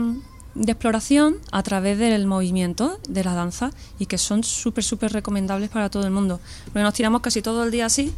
[0.56, 5.70] de exploración a través del movimiento de la danza y que son súper, súper recomendables
[5.70, 6.40] para todo el mundo.
[6.66, 8.14] Porque nos tiramos casi todo el día así,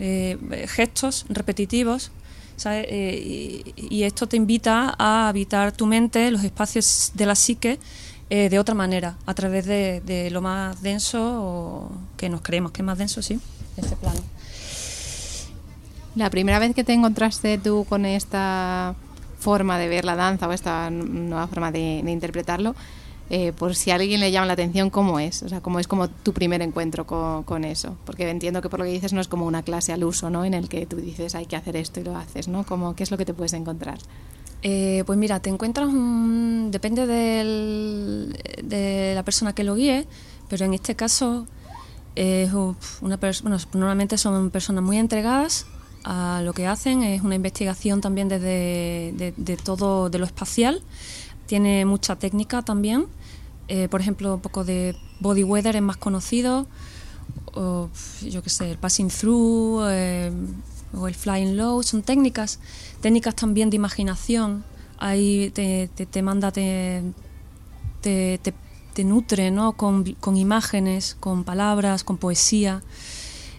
[0.00, 2.10] eh, gestos repetitivos,
[2.66, 7.78] eh, y, esto te invita a habitar tu mente, los espacios de la psique,
[8.30, 12.82] eh, de otra manera, a través de, lo más denso, o que nos creemos que
[12.82, 13.38] es más denso, sí,
[13.76, 14.20] este plano.
[16.14, 18.94] La primera vez que te encontraste tú con esta
[19.40, 22.74] forma de ver la danza o esta nueva forma de, interpretarlo,
[23.30, 25.42] eh, por si a alguien le llama la atención, ¿cómo es?
[25.42, 27.96] O sea, ¿cómo es como tu primer encuentro con, eso?
[28.04, 30.44] Porque entiendo que por lo que dices no es como una clase al uso, ¿no?
[30.44, 32.64] En el que tú dices hay que hacer esto y lo haces, ¿no?
[32.64, 33.98] Como, ¿Qué es lo que te puedes encontrar?
[34.62, 35.88] Eh, pues mira, te encuentras
[36.70, 40.06] depende de la persona que lo guíe,
[40.48, 41.46] pero en este caso
[42.14, 45.66] es una bueno, normalmente son personas muy entregadas
[46.04, 47.02] a lo que hacen.
[47.02, 50.82] Es una investigación también desde de, todo de lo espacial.
[51.46, 53.06] Tiene mucha técnica también.
[53.68, 56.66] Eh, por ejemplo, un poco de body weather es más conocido.
[57.54, 57.88] O,
[58.22, 60.32] yo qué sé, el passing through eh,
[60.96, 61.82] o el flying low.
[61.82, 62.60] Son técnicas.
[63.00, 64.64] Técnicas también de imaginación.
[64.98, 67.02] Ahí te, te, manda, te,
[68.00, 68.38] te,
[68.94, 69.72] te, nutre ¿no?
[69.72, 72.82] con, con imágenes, con palabras, con poesía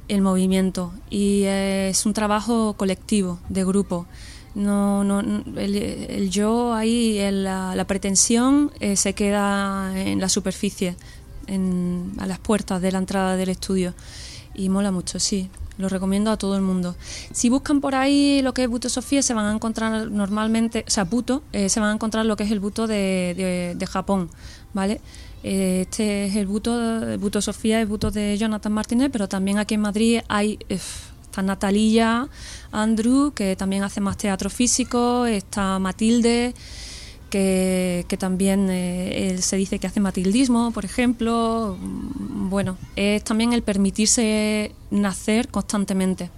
[0.07, 4.05] el movimiento y es un trabajo colectivo, de grupo.
[4.55, 10.95] No, no, el, yo ahí, la, pretensión eh, se queda en la superficie,
[11.47, 13.93] en, a las puertas de la entrada del estudio
[14.55, 15.49] y mola mucho, sí.
[15.77, 16.95] Lo recomiendo a todo el mundo.
[17.33, 20.89] Si buscan por ahí lo que es Buto Sofía, se van a encontrar normalmente, o
[20.89, 24.29] sea, Buto, eh, se van a encontrar lo que es el Buto de, de, Japón,
[24.73, 25.01] ¿vale?
[25.43, 29.57] Eh, este es el buto, el buto Sofía, el buto de Jonathan Martínez, pero también
[29.57, 30.57] aquí en Madrid hay
[31.35, 32.29] está Natalía,
[32.71, 36.53] Andrew, que también hace más teatro físico, está Matilde,
[37.29, 41.77] que, también eh, se dice que hace matildismo, por ejemplo.
[41.77, 46.29] Mm, bueno, es también el permitirse nacer constantemente.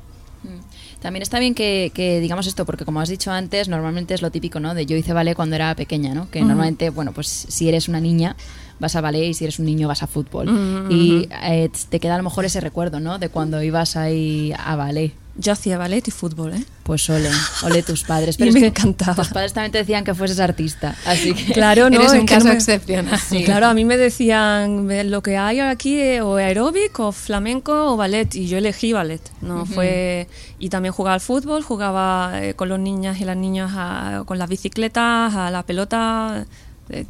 [0.43, 0.99] Mm.
[1.01, 4.59] También está bien que, digamos esto, porque como has dicho antes, normalmente es lo típico,
[4.59, 4.73] ¿no?
[4.73, 6.31] De yo hice ballet cuando era pequeña, ¿no?
[6.31, 8.35] Que normalmente, bueno, pues si eres una niña,
[8.79, 10.51] vas a ballet y si eres un niño vas a fútbol.
[10.51, 13.19] Mm, y eh, te queda a lo mejor ese recuerdo, ¿no?
[13.19, 15.13] De cuando ibas ahí a ballet.
[15.39, 16.65] Yo hacía ballet y fútbol, ¿eh?
[16.81, 17.29] Pues ole,
[17.63, 18.37] ole tus padres.
[18.39, 19.13] Pero y me encantaba.
[19.15, 22.51] Tus padres también te decían que fueses artista, así que claro, no, eres un caso
[22.51, 23.19] excepcional.
[23.45, 28.33] Claro, a mí me decían lo que hay aquí o aeróbic o flamenco o ballet
[28.33, 29.21] y yo elegí ballet.
[29.41, 34.25] No fue y también jugaba al fútbol, jugaba eh, con los niños y las niñas
[34.25, 36.45] con las bicicletas, a la pelota.
[36.89, 37.05] Eh,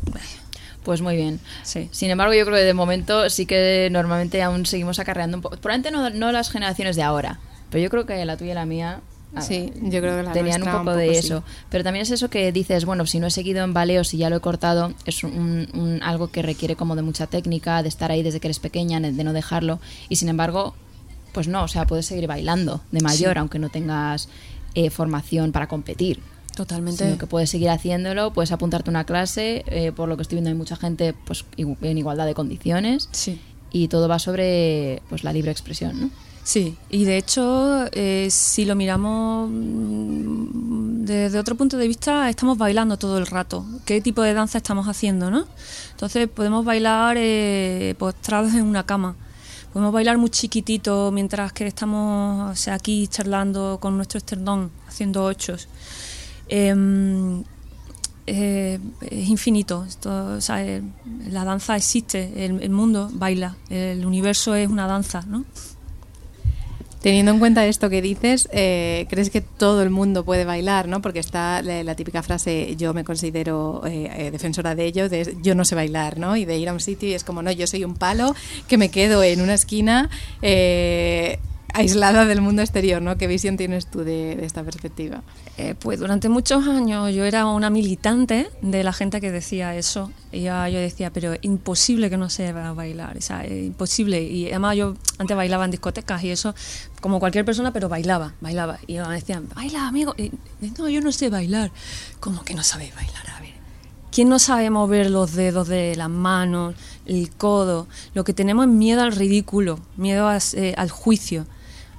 [0.88, 1.42] pues muy bien.
[1.64, 1.90] Sí.
[1.92, 5.58] Sin embargo, yo creo que de momento sí que normalmente aún seguimos acarreando un poco.
[5.58, 8.66] Probablemente no, no las generaciones de ahora, pero yo creo que la tuya y la
[8.66, 9.02] mía
[9.42, 11.44] Sí, yo creo que la tenían un poco, de eso.
[11.70, 14.30] Pero también es eso que dices, bueno, si no he seguido en baleo, si ya
[14.30, 18.24] lo he cortado, es un, algo que requiere como de mucha técnica, de estar ahí
[18.24, 19.82] desde que eres pequeña, de no dejarlo.
[20.08, 20.74] Y sin embargo,
[21.34, 24.30] pues no, o sea, puedes seguir bailando de mayor, aunque no tengas
[24.74, 26.22] eh, formación para competir.
[26.58, 27.06] Totalmente.
[27.06, 30.38] Sino que puedes seguir haciéndolo, puedes apuntarte a una clase, eh, por lo que estoy
[30.38, 33.40] viendo hay mucha gente pues en igualdad de condiciones Sí.
[33.72, 36.10] y todo va sobre pues la libre expresión, ¿no?
[36.44, 42.58] Sí, y de hecho, eh, si lo miramos mm, desde otro punto de vista, estamos
[42.58, 43.64] bailando todo el rato.
[43.86, 45.46] ¿Qué tipo de danza estamos haciendo, no?
[45.92, 49.16] Entonces, podemos bailar eh, postrados en una cama.
[49.74, 55.24] Podemos bailar muy chiquitito mientras que estamos o sea, aquí charlando con nuestro esternón, haciendo
[55.26, 55.68] ochos.
[56.50, 57.44] Em,
[58.26, 58.80] eh,
[59.10, 59.86] es infinito.
[59.88, 60.82] Esto, eh,
[61.30, 65.46] la danza existe, el, mundo baila, el universo es una danza, ¿no?
[67.02, 70.90] Teniendo en cuenta esto que dices, eh, ¿crees que todo el mundo puede bailar?
[70.90, 71.02] ¿no?
[71.02, 75.64] Porque está la, la típica frase, yo me considero defensora de ello, de yo no
[75.64, 76.36] sé bailar, ¿no?
[76.36, 78.36] Y de ir a un sitio y es como, no, yo soy un palo
[78.68, 80.10] que me quedo en una esquina
[81.78, 83.18] aislada del mundo exterior, ¿no?
[83.18, 85.24] ¿Qué visión tienes tú de, de esta perspectiva?
[85.58, 90.12] Eh, pues durante muchos años yo era una militante de la gente que decía eso.
[90.32, 94.22] Y ya yo decía, pero imposible que no sepa bailar, o sea, es imposible.
[94.22, 96.54] Y además yo antes bailaba en discotecas y eso,
[97.02, 98.80] como cualquier persona, pero bailaba, bailaba.
[98.88, 100.14] Y me decían, baila, amigo.
[100.18, 100.32] Y,
[100.78, 101.72] no, yo no sé bailar.
[102.20, 103.30] ¿Cómo que no sabes bailar?
[103.36, 103.52] A ver.
[104.12, 106.74] ¿Quién no sabe mover los dedos de las manos,
[107.06, 107.88] el codo?
[108.16, 111.46] Lo que tenemos es miedo al ridículo, miedo a- eh, al juicio.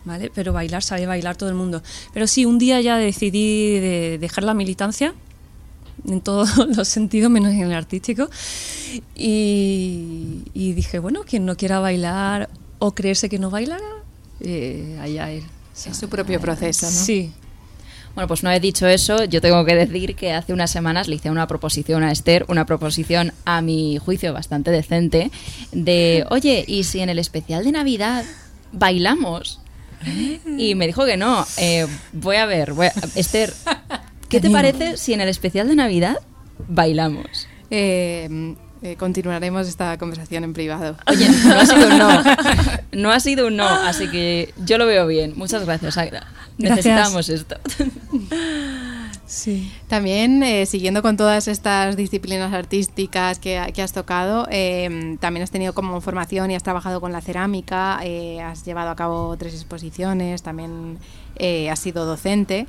[0.09, 0.33] ¿Vale?
[0.35, 1.83] Pero bailar, sabe bailar todo el mundo.
[2.15, 5.13] Pero sí, un día ya decidí de dejar la militancia,
[6.07, 8.31] en todos los sentidos, menos en el artístico,
[9.15, 13.85] y, y dije, bueno, quien no quiera bailar o creerse que no bailará,
[14.41, 15.43] eh, allá él.
[15.43, 16.93] O sea, Es su propio proceso, ¿no?
[16.93, 17.31] Sí,
[18.15, 21.17] Bueno, pues no he dicho eso, yo tengo que decir que hace unas semanas le
[21.17, 25.31] hice una proposición a Esther, una proposición a mi juicio bastante decente,
[25.73, 28.25] de, oye, ¿y si en el especial de Navidad
[28.73, 29.61] bailamos?
[30.57, 31.47] Y me dijo que no.
[31.57, 33.53] Eh, voy a ver, voy a- Esther,
[34.29, 36.17] ¿qué te parece si en el especial de Navidad
[36.69, 37.47] bailamos?
[37.71, 40.97] Eh, eh, continuaremos esta conversación en privado.
[41.07, 42.23] Oye, no ha sido un no.
[42.93, 45.35] No ha sido un no, así que yo lo veo bien.
[45.37, 46.27] Muchas gracias, Agra.
[46.59, 46.87] Gracias.
[46.87, 47.57] Necesitamos esto.
[49.29, 49.73] Sí.
[49.87, 55.53] También, eh, siguiendo con todas estas disciplinas artísticas que, que has tocado, eh, también has
[55.53, 59.55] tenido como formación y has trabajado con la cerámica, eh, has llevado a cabo tres
[59.55, 60.99] exposiciones, también
[61.71, 62.67] has sido docente.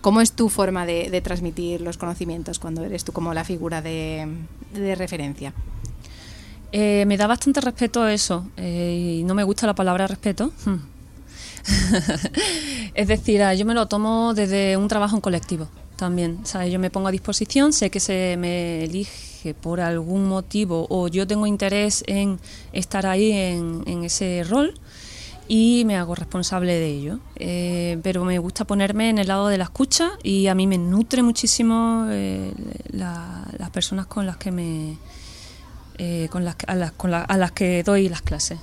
[0.00, 3.82] ¿Cómo es tu forma de, de transmitir los conocimientos cuando eres tú como la figura
[3.82, 4.28] de,
[4.74, 5.52] de referencia?
[6.72, 10.52] Eh, me da bastante respeto eso, eh, y no me gusta la palabra respeto.
[10.64, 10.76] Hmm.
[12.94, 15.68] es decir, ah, yo me lo tomo desde un trabajo en colectivo
[16.02, 16.40] también.
[16.42, 20.86] O sea, yo me pongo a disposición, sé que se me elige por algún motivo
[20.90, 22.40] o yo tengo interés en
[22.72, 24.74] estar ahí en, ese rol
[25.46, 27.18] y me hago responsable de ello.
[27.36, 30.76] Eh, pero me gusta ponerme en el lado de la escucha y a mí me
[30.76, 32.52] nutre muchísimo eh,
[32.90, 34.96] la- las personas con las que me
[35.98, 38.58] eh, con las, a, a las que doy las clases.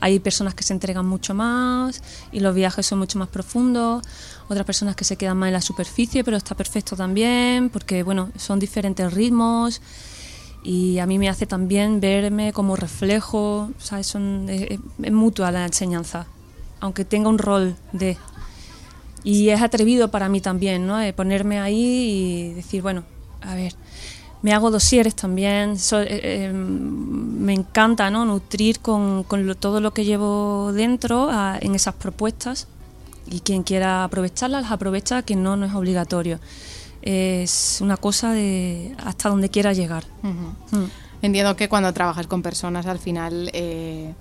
[0.00, 4.02] Hay personas que se entregan mucho más y los viajes son mucho más profundos,
[4.48, 8.30] otras personas que se quedan más en la superficie, pero está perfecto también, porque bueno,
[8.36, 9.80] son diferentes ritmos
[10.62, 14.06] y a mí me hace también verme como reflejo, ¿sabes?
[14.06, 16.26] Son, es, es- mutua la enseñanza,
[16.80, 18.16] aunque tenga un rol de...
[19.22, 21.00] Y es atrevido para mí también, ¿no?
[21.00, 23.04] Eh, ponerme ahí y decir, bueno,
[23.42, 23.74] a ver,
[24.42, 26.08] me hago dosieres también, so- eh,
[26.46, 28.24] eh, me encanta ¿no?
[28.24, 32.66] nutrir con, con lo- todo lo que llevo dentro a- en esas propuestas
[33.30, 36.40] y quien quiera aprovecharlas las aprovecha, quien no, no es obligatorio.
[37.02, 40.04] Es una cosa de hasta donde quiera llegar.
[40.22, 40.84] Mm.
[41.22, 44.14] Entiendo que cuando trabajas con personas al final eh,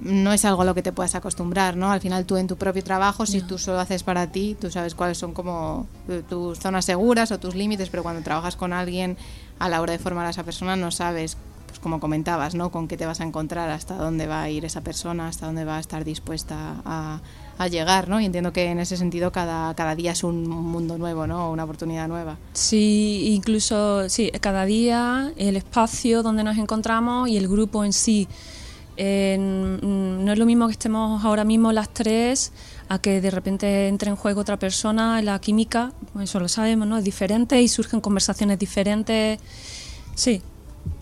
[0.00, 1.90] no es algo a lo que te puedas acostumbrar, ¿no?
[1.90, 4.94] Al final tú en tu propio trabajo, si tú solo haces para ti, tú sabes
[4.94, 9.16] cuáles son como eh, tus zonas seguras o tus límites, pero cuando trabajas con alguien
[9.58, 11.36] a la hora de formar a esa persona no sabes,
[11.66, 12.70] pues como comentabas, ¿no?
[12.70, 15.64] Con qué te vas a encontrar, hasta dónde va a ir esa persona, hasta dónde
[15.64, 17.20] va a estar dispuesta a,
[17.58, 18.20] a llegar, ¿no?
[18.20, 21.50] Y entiendo que en ese sentido cada, cada día es un mundo nuevo, ¿no?
[21.50, 22.36] Una oportunidad nueva.
[22.52, 28.28] Sí, incluso, sí, cada día el espacio donde nos encontramos y el grupo en sí.
[28.98, 32.52] Eh, mm, no es lo mismo que estemos ahora mismo las tres
[32.88, 36.86] a que de repente entre en juego otra persona, la química, pues eso lo sabemos,
[36.88, 36.96] ¿no?
[36.98, 39.38] Es diferente y surgen conversaciones diferentes.
[40.14, 40.40] Sí.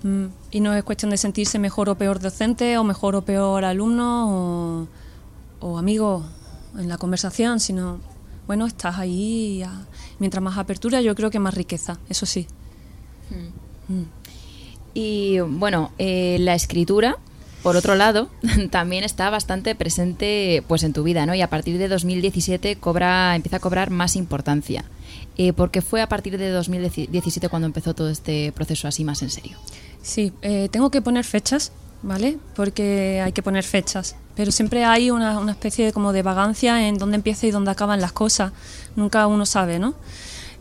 [0.03, 3.65] Mm, Y no es cuestión de sentirse mejor o peor docente o mejor o peor
[3.65, 4.29] alumno
[4.81, 4.89] o,
[5.61, 6.25] o amigo
[6.79, 7.99] en la conversación, sino,
[8.47, 9.63] bueno, estás ahí.
[9.63, 9.87] a-
[10.19, 12.47] mientras más apertura, yo creo que más riqueza, eso sí.
[13.89, 14.03] Mm.
[14.95, 17.19] Y bueno, eh, la escritura
[17.65, 18.29] por otro lado,
[18.71, 21.35] también está bastante presente pues en tu vida, ¿no?
[21.35, 24.85] Y a partir de 2017 cobra, empieza a cobrar más importancia.
[25.39, 29.31] Eh, porque fue a partir de 2017 cuando empezó todo este proceso así más en
[29.31, 29.57] serio.
[30.03, 32.37] Sí, eh, tengo que poner fechas, ¿vale?
[32.55, 34.15] Porque hay que poner fechas.
[34.37, 37.71] Pero siempre hay una, una especie de, como de vagancia en dónde empieza y dónde
[37.71, 38.53] acaban las cosas.
[38.95, 39.95] Nunca uno sabe, ¿no?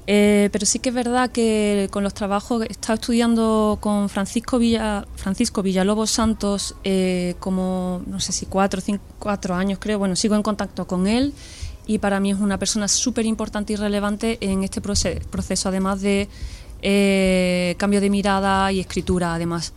[0.05, 4.59] Eh, pero sí que es verdad que con los trabajos, he estado estudiando con Francisco,
[4.59, 10.17] Villa, Francisco Villalobos Santos eh, como, no sé si cuatro, cinco, cuatro años creo, bueno,
[10.17, 11.33] sigo en contacto con él
[11.87, 16.27] y para mí es una persona súper importante y relevante en este proceso, además de
[16.81, 19.73] eh, cambio de mirada y escritura, además,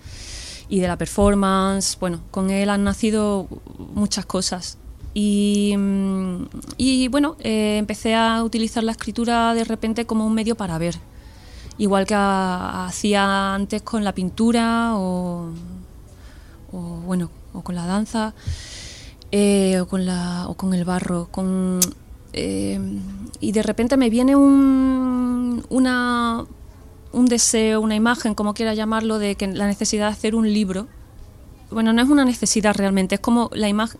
[0.68, 1.96] y de la performance.
[2.00, 3.48] Bueno, con él han nacido
[3.78, 4.78] muchas cosas
[5.18, 6.44] Mm,
[6.76, 10.96] y, bueno, eh, empecé a utilizar la escritura de repente como un medio para ver,
[11.78, 15.48] igual que hacía antes con la pintura o,
[17.06, 18.34] bueno, o con la danza
[19.32, 21.30] eh, o, con la, o con el barro.
[22.34, 22.78] Eh,
[23.40, 26.44] y de repente me viene un, una,
[27.12, 30.88] un deseo, una imagen, como quiera llamarlo, de que la necesidad de hacer un libro.
[31.70, 33.98] Bueno, no es una necesidad realmente, es como la imagen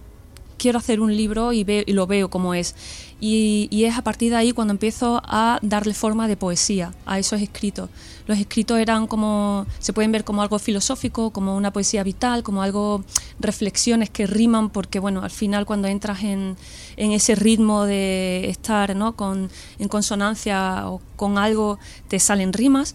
[0.59, 2.75] quiero hacer un libro y, y lo veo como es.
[3.19, 7.41] Y, es a partir de ahí cuando empiezo a darle forma de poesía a esos
[7.41, 7.89] escritos.
[8.27, 12.63] Los escritos eran como, se pueden ver como algo filosófico, como una poesía vital, como
[12.63, 13.05] algo,
[13.39, 16.57] reflexiones que riman, porque bueno, al final cuando entras en,
[16.97, 19.17] en ese ritmo de estar ¿no?
[19.17, 21.79] con, en consonancia o con algo,
[22.09, 22.95] te salen rimas.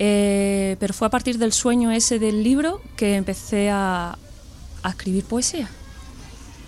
[0.00, 4.16] Eh, pero fue a partir del sueño ese del libro que empecé a,
[4.82, 5.68] a escribir poesía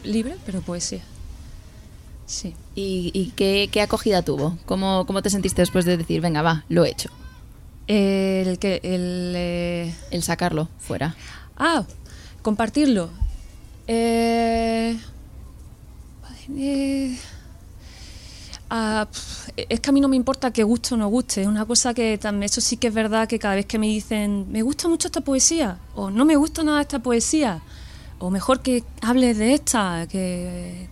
[0.04, 1.02] libre, pero poesía.
[2.26, 2.54] Sí.
[2.74, 4.56] ¿Y, qué, acogida tuvo?
[4.66, 7.10] ¿Cómo, ¿Cómo, te sentiste después de decir, venga, va, lo he hecho?
[7.88, 11.16] el que el, eh, el sacarlo fuera.
[11.56, 11.84] Ah,
[12.42, 13.10] compartirlo.
[13.88, 14.96] Eh,
[16.56, 17.18] eh,
[18.70, 19.08] ah,
[19.56, 21.42] es que a mí no me importa que guste o no guste.
[21.42, 23.86] Es una cosa que también, eso sí que es verdad que cada vez que me
[23.86, 27.60] dicen, me gusta mucho esta poesía o no me gusta nada esta poesía,
[28.20, 30.88] o mejor que hables de esta, que,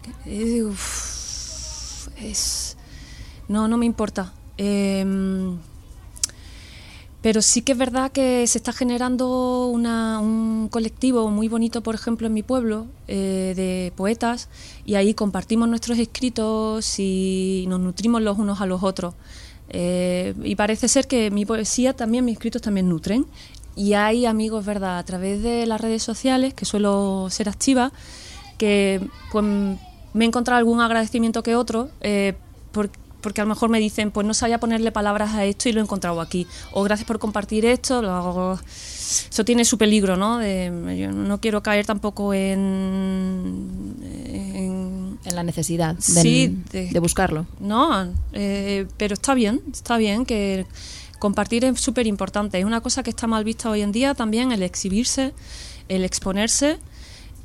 [2.21, 2.77] es,
[3.49, 4.33] no, no me importa.
[4.57, 5.59] Em,
[7.21, 12.27] pero sí que es verdad que se está generando un colectivo muy bonito, por ejemplo,
[12.29, 14.49] en mi pueblo, eh, de poetas,
[14.87, 19.15] y ahí compartimos nuestros escritos y nos nutrimos los unos a los otros.
[19.71, 23.27] Eh, y parece ser que mi poesía también, mis escritos también nutren.
[23.79, 27.93] Y hay amigos, ¿verdad?, a través de las redes sociales, que suelo ser activa,
[28.59, 29.01] que
[29.31, 32.35] pues, me he encontrado algún agradecimiento que otro, eh,
[33.21, 35.81] porque a lo mejor me dicen, pues no sabía ponerle palabras a esto y lo
[35.81, 36.49] he encontrado aquí.
[36.73, 38.03] O gracias por compartir esto.
[38.03, 38.59] Lo
[39.31, 40.39] Eso tiene su peligro, ¿no?
[40.39, 47.47] De, yo no quiero caer tampoco en, en, la necesidad de, de, buscarlo.
[47.61, 50.67] No, eh, pero está bien, está bien que
[51.19, 52.59] compartir es súper importante.
[52.59, 55.35] Es una cosa que está mal vista hoy en día también, el exhibirse,
[55.89, 56.79] el exponerse.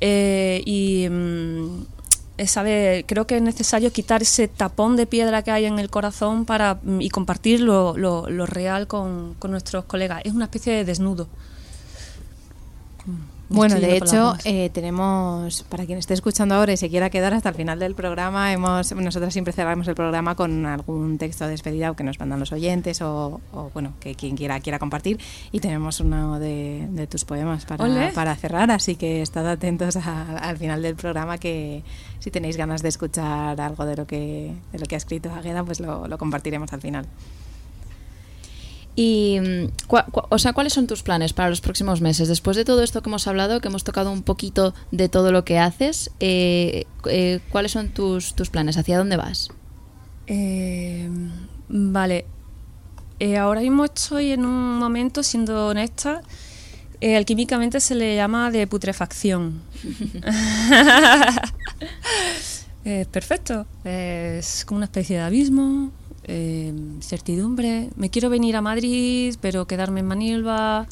[0.00, 1.84] Eh, y mm,
[3.06, 6.80] creo que es necesario quitar ese tapón de piedra que hay en el corazón para
[6.82, 10.22] mm, y compartir lo, lo, real con, con, nuestros colegas.
[10.24, 11.28] Es una especie de desnudo.
[13.54, 17.48] Bueno, de hecho, eh, tenemos, para quien esté escuchando ahora y se quiera quedar hasta
[17.48, 21.90] el final del programa, hemos nosotros siempre cerramos el programa con algún texto de despedida
[21.90, 23.40] o que nos mandan los oyentes o,
[23.72, 25.18] bueno, que quien quiera quiera compartir.
[25.52, 30.82] Y tenemos uno de, tus poemas para, para, cerrar, así que estad atentos al final
[30.82, 31.82] del programa que
[32.18, 35.64] si tenéis ganas de escuchar algo de lo que, de lo que ha escrito Agueda,
[35.64, 37.06] pues lo, lo compartiremos al final.
[38.96, 39.72] Y, mm,
[40.30, 42.28] o sea, ¿cuáles son tus planes para los próximos meses?
[42.28, 45.44] Después de todo esto que hemos hablado, que hemos tocado un poquito de todo lo
[45.44, 48.76] que haces, eh, eh, ¿cuáles son tus, tus planes?
[48.76, 49.48] ¿Hacia dónde vas?
[50.26, 51.08] Eh,
[51.68, 52.26] vale.
[53.38, 56.22] ahora mismo estoy en un momento, siendo honesta,
[57.02, 59.60] alquímicamente se le llama de putrefacción.
[63.10, 63.66] perfecto.
[63.84, 65.90] Es como una especie de abismo,
[66.26, 67.90] eh, certidumbre.
[67.96, 70.86] Me quiero venir a Madrid, pero quedarme en Manilva.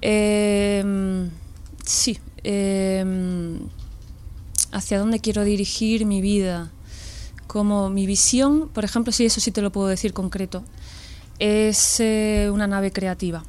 [0.00, 1.28] Eh,
[1.84, 2.18] sí.
[2.42, 3.04] Eh,
[4.72, 6.70] hacia dónde quiero dirigir mi vida.
[7.46, 10.62] Como mi visión, por ejemplo, sí, eso sí te lo puedo decir concreto,
[11.40, 12.00] es
[12.52, 13.42] una nave creativa.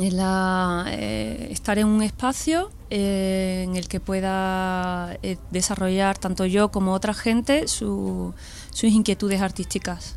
[0.00, 0.86] Es la,
[1.50, 5.18] estar en un espacio en el que pueda
[5.50, 8.32] desarrollar tanto yo como otra gente su,
[8.72, 10.16] sus inquietudes artísticas.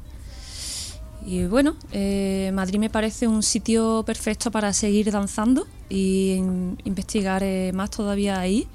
[1.25, 6.35] y bueno, eh, Madrid me parece un sitio perfecto para seguir danzando y
[6.83, 8.67] investigar eh, más todavía ahí.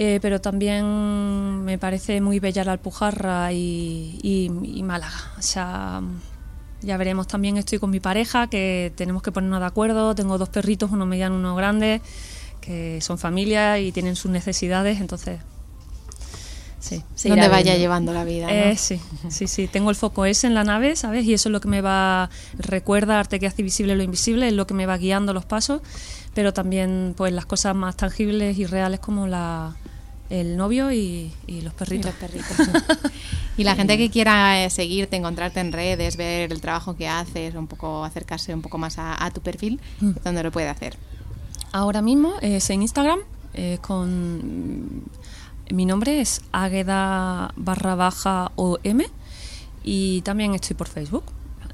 [0.00, 4.48] Eh, pero también me parece muy bella la Alpujarra y,
[4.84, 5.32] Málaga.
[5.36, 6.00] O sea,
[6.82, 7.26] ya veremos.
[7.26, 10.14] También estoy con mi pareja, que tenemos que ponernos de acuerdo.
[10.14, 12.00] Tengo dos perritos, uno mediano, uno grande,
[12.60, 15.00] que son familia y tienen sus necesidades.
[15.00, 15.40] Entonces,
[16.80, 18.46] Sí, donde vaya llevando la vida.
[18.50, 19.66] Eh, sí, sí, sí.
[19.66, 21.24] Tengo el foco ese en la nave, ¿sabes?
[21.24, 22.30] Y eso es lo que me va.
[22.56, 25.82] Recuerda arte que hace visible lo invisible, es lo que me va guiando los pasos,
[26.34, 29.74] pero también, pues, las cosas más tangibles y reales como la,
[30.30, 32.12] el novio y, los perritos.
[32.16, 32.56] Y, perritos,
[33.56, 37.54] y la gente que quiera eh, seguirte, encontrarte en redes, ver el trabajo que haces,
[37.54, 40.10] un poco acercarse un poco más a, tu perfil, mm.
[40.22, 40.96] ¿dónde lo puede hacer?
[41.72, 43.20] Ahora mismo es en Instagram
[43.54, 45.04] eh, con
[45.72, 49.02] mi nombre es Águeda barra baja OM
[49.84, 51.24] y también estoy por Facebook.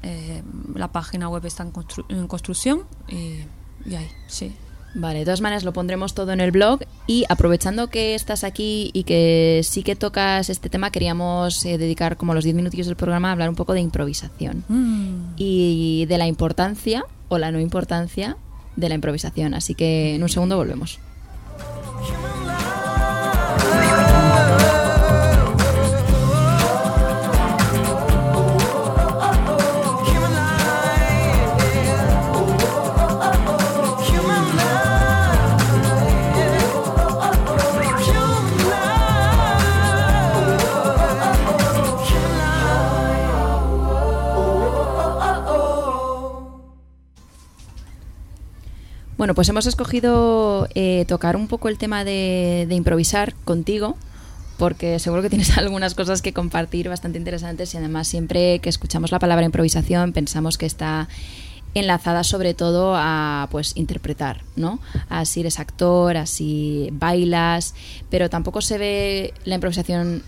[0.03, 0.43] Eh,
[0.75, 4.53] la página web está en, construcción y, ahí, sí.
[4.93, 8.91] Vale, de todas maneras lo pondremos todo en el blog y aprovechando que estás aquí
[8.93, 12.95] y que sí que tocas este tema, queríamos eh, dedicar como los 10 minutillos del
[12.95, 15.33] programa a hablar un poco de improvisación mm.
[15.35, 18.37] y de la importancia o la no importancia
[18.77, 19.53] de la improvisación.
[19.53, 20.99] Así que en un segundo volvemos.
[49.25, 53.97] Bueno, pues hemos escogido eh, tocar un poco el tema de, improvisar contigo,
[54.59, 59.11] porque seguro que tienes algunas cosas que compartir bastante interesantes y además siempre que escuchamos
[59.11, 61.09] la palabra improvisación pensamos que está
[61.73, 64.77] enlazada sobre todo a pues interpretar, ¿no?
[65.09, 67.73] Así eres actor, así bailas,
[68.11, 70.21] pero tampoco se ve la improvisación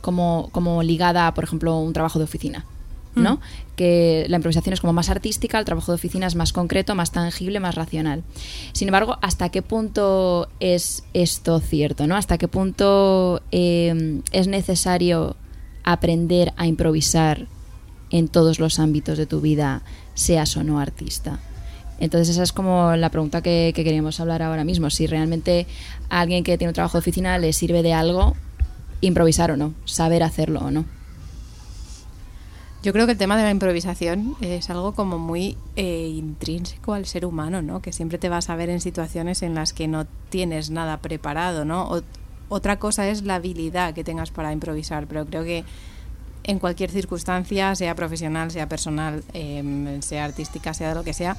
[0.00, 2.64] como, como ligada a, por ejemplo, un trabajo de oficina.
[3.18, 3.36] ¿No?
[3.36, 3.40] Mm.
[3.76, 7.12] Que la improvisación es como más artística, el trabajo de oficina es más concreto, más
[7.12, 8.24] tangible, más racional.
[8.72, 12.16] Sin embargo, ¿hasta qué punto es esto cierto, ¿no?
[12.16, 15.36] ¿Hasta qué punto eh, es necesario
[15.84, 17.46] aprender a improvisar
[18.10, 19.82] en todos los ámbitos de tu vida,
[20.14, 21.40] seas o no artista?
[22.00, 24.88] Entonces esa es como la pregunta que, que, queríamos hablar ahora mismo.
[24.88, 25.66] Si realmente
[26.10, 28.36] a alguien que tiene un trabajo de oficina le sirve de algo
[29.00, 30.84] improvisar o no, saber hacerlo o no.
[32.82, 37.06] Yo creo que el tema de la improvisación es algo como muy eh, intrínseco al
[37.06, 37.82] ser humano, ¿no?
[37.82, 41.64] Que siempre te vas a ver en situaciones en las que no tienes nada preparado,
[41.64, 42.02] ¿no?
[42.50, 45.64] otra cosa es la habilidad que tengas para improvisar, pero creo que
[46.44, 51.36] en cualquier circunstancia, sea profesional, sea personal, em, sea artística, sea de lo que sea,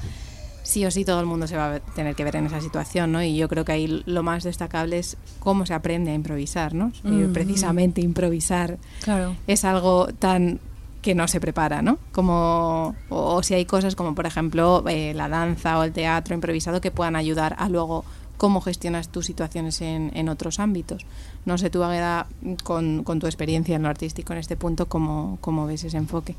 [0.62, 3.10] sí o sí todo el mundo se va a tener que ver en esa situación,
[3.10, 3.22] ¿no?
[3.22, 6.92] Y yo creo que ahí lo más destacable es cómo se aprende a improvisar, ¿no?
[7.32, 9.34] Precisamente improvisar claro.
[9.48, 10.60] es algo tan
[11.02, 11.98] que no se prepara, ¿no?
[12.12, 16.80] Como, o, si hay cosas como, por ejemplo, eh, la danza o el teatro improvisado
[16.80, 18.04] que puedan ayudar a luego
[18.36, 21.04] cómo gestionas tus situaciones en, en otros ámbitos.
[21.44, 22.26] No sé, tú, Agueda,
[22.64, 26.34] con, con, tu experiencia en lo artístico en este punto, ¿cómo, cómo ves ese enfoque?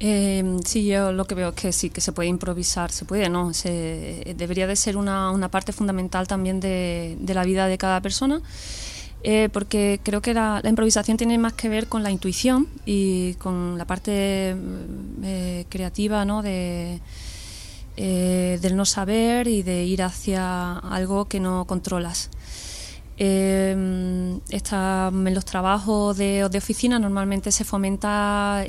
[0.00, 3.28] Eh, sí, yo lo que veo es que sí, que se puede improvisar, se puede,
[3.28, 3.54] ¿no?
[3.54, 8.00] Se, debería de ser una, una parte fundamental también de, de la vida de cada
[8.00, 8.42] persona.
[9.26, 13.78] Eh, porque creo que la, improvisación tiene más que ver con la intuición y con
[13.78, 16.42] la parte mm, eh, creativa ¿no?
[16.42, 17.00] de,
[17.96, 22.28] eh, del no saber y de ir hacia algo que no controlas.
[23.16, 28.62] Está, en los trabajos de, de, oficina normalmente se fomenta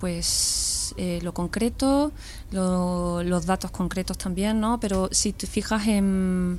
[0.00, 2.10] pues lo concreto,
[2.50, 4.80] los datos concretos también, ¿no?
[4.80, 6.58] pero si te fijas en,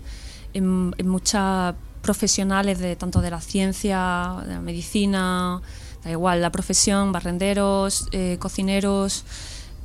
[0.54, 5.62] en, en muchas profesionales de tanto de la ciencia, de la medicina,
[6.04, 9.26] da igual, la profesión, barrenderos, eh, cocineros,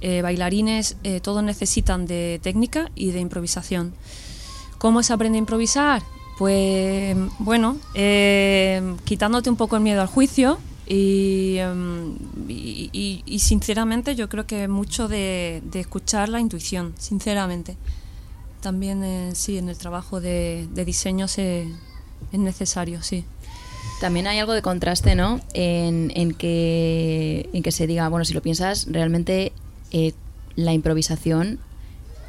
[0.01, 3.95] eh, bailarines, eh, todos necesitan de técnica y de improvisación.
[4.79, 6.03] ¿Cómo se aprende a improvisar?
[6.39, 7.79] Pues bueno,
[9.05, 11.61] quitándote un poco el miedo al juicio y,
[13.39, 17.77] sinceramente yo creo que mucho de, escuchar la intuición, sinceramente.
[18.61, 21.69] También sí, en el trabajo de diseño se,
[22.33, 23.25] es necesario, sí.
[24.01, 25.41] También hay algo de contraste, ¿no?
[25.55, 29.53] En, que, en que se diga, bueno, si lo piensas, realmente
[29.93, 30.13] eh,
[30.57, 31.59] la improvisación,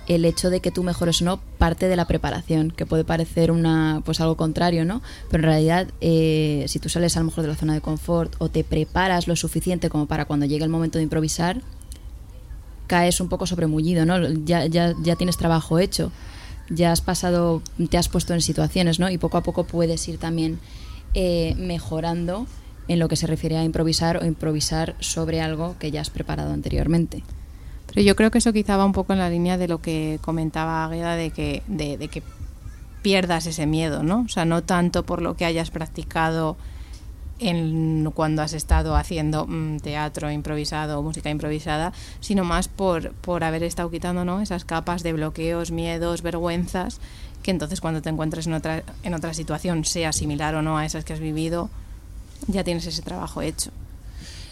[0.08, 3.52] el hecho de que tú mejores o no, parte de la preparación, que puede parecer
[3.52, 5.02] una pues algo contrario, ¿no?
[5.30, 8.36] Pero en realidad, eh, si tú sales a lo mejor de la zona de confort
[8.38, 11.62] o te preparas lo suficiente como para cuando llegue el momento de improvisar,
[12.88, 14.20] caes un poco sobremullido, ¿no?
[14.46, 16.12] Ya, ya, ya tienes trabajo hecho,
[16.70, 19.10] ya has pasado, te has puesto en situaciones, ¿no?
[19.10, 20.60] Y poco a poco puedes ir también
[21.14, 22.48] eh, mejorando
[22.88, 26.54] en lo que se refiere a improvisar o improvisar sobre algo que ya has preparado
[26.54, 27.24] anteriormente.
[27.88, 30.20] Pero yo creo que eso quizá va un poco en la línea de lo que
[30.22, 32.22] comentaba Agueda de que, de, de que
[33.02, 34.24] pierdas ese miedo, ¿no?
[34.26, 36.58] O sea, no tanto por lo que hayas practicado
[37.40, 43.44] en cuando has estado haciendo mm, teatro improvisado o música improvisada, sino más por, por
[43.44, 44.42] haber estado quitando ¿no?
[44.42, 47.00] esas capas de bloqueos, miedos, vergüenzas,
[47.44, 50.86] que entonces cuando te encuentres en otra, en otra situación, sea similar o no a
[50.86, 51.70] esas que has vivido,
[52.48, 53.72] ya tienes ese trabajo hecho.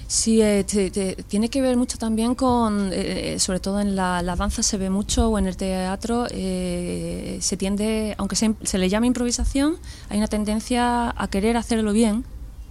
[0.07, 4.21] Sí, eh, te- te- tiene que ver mucho también con, eh, sobre todo en la,
[4.21, 8.77] la danza se ve mucho o en el teatro, eh, se tiende, aunque se, se
[8.77, 9.77] le llame improvisación,
[10.09, 12.25] hay una tendencia a querer hacerlo bien.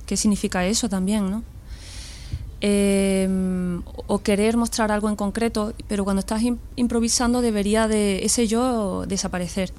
[0.06, 1.42] ¿Qué significa eso también, no?
[2.60, 3.28] Eh,
[4.06, 9.04] o querer mostrar algo en concreto, pero cuando estás im- improvisando debería de ese yo
[9.06, 9.72] desaparecer.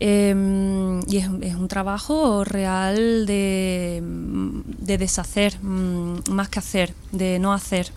[0.00, 7.52] Eh, y es, un trabajo real de, de deshacer, mm, más que hacer, de no
[7.52, 7.92] hacer,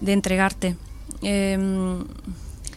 [0.00, 0.76] de entregarte.
[1.22, 1.58] Eh,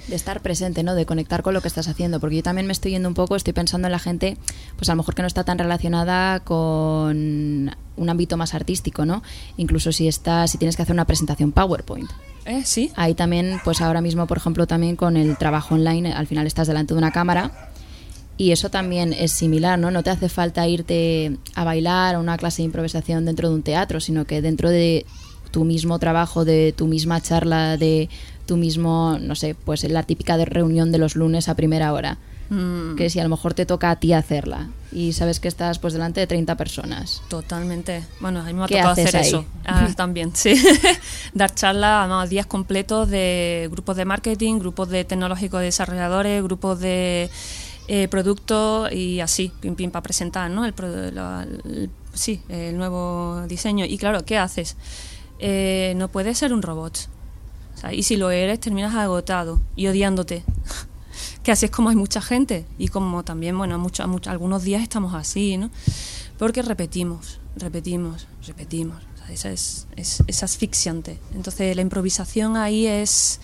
[0.07, 0.95] de estar presente, ¿no?
[0.95, 3.35] De conectar con lo que estás haciendo, porque yo también me estoy yendo un poco,
[3.35, 4.37] estoy pensando en la gente,
[4.75, 9.23] pues a lo mejor que no está tan relacionada con un ámbito más artístico, ¿no?
[9.57, 12.09] Incluso si estás, si tienes que hacer una presentación PowerPoint.
[12.45, 16.27] eh, sí, Ahí también, pues ahora mismo, por ejemplo, también con el trabajo online, al
[16.27, 17.69] final estás delante de una cámara
[18.35, 19.91] y eso también es similar, ¿no?
[19.91, 23.63] No te hace falta irte a bailar a una clase de improvisación dentro de un
[23.63, 25.05] teatro, sino que dentro de
[25.51, 28.09] tu mismo trabajo, de tu misma charla, de
[28.45, 32.17] tu mismo, no sé, pues la típica de reunión de los lunes a primera hora.
[32.49, 35.79] Mm, Que si a lo mejor te toca a ti hacerla y sabes que estás
[35.79, 37.21] pues delante de 30 personas.
[37.29, 38.03] totalmente.
[38.19, 39.27] Bueno, a mí me ha ¿Qué tocado hacer ahí?
[39.29, 39.45] eso.
[39.65, 40.53] Ah, también, sí.
[41.33, 47.29] Dar charlas, además, días completos de grupos de marketing, grupos de tecnológicos desarrolladores, grupos de
[47.87, 50.65] eh, productos y así, pim pim, para presentar, ¿no?
[50.65, 50.73] El,
[51.15, 53.85] la- el- sí, el nuevo diseño.
[53.85, 54.75] Y claro, ¿qué haces?
[55.39, 57.07] Eh, no puedes ser un robot.
[57.91, 60.43] Y si lo eres, terminas agotado y odiándote.
[61.43, 64.81] que así es como hay mucha gente y como también, bueno, mucho, mucho- algunos días
[64.81, 65.69] estamos así, ¿no?
[66.37, 69.01] Porque repetimos, repetimos, repetimos.
[69.29, 71.17] Eso es, es, es asfixiante.
[71.33, 73.39] Entonces la improvisación ahí es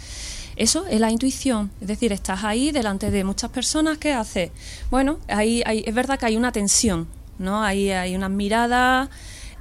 [0.58, 1.72] eso, es la intuición.
[1.80, 4.52] Es decir, estás ahí delante de muchas personas, ¿qué haces?
[4.92, 7.08] Bueno, ahí, hay- es verdad que hay una tensión,
[7.38, 7.64] ¿no?
[7.64, 9.10] Ahí hay unas miradas.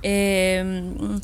[0.03, 1.19] eh,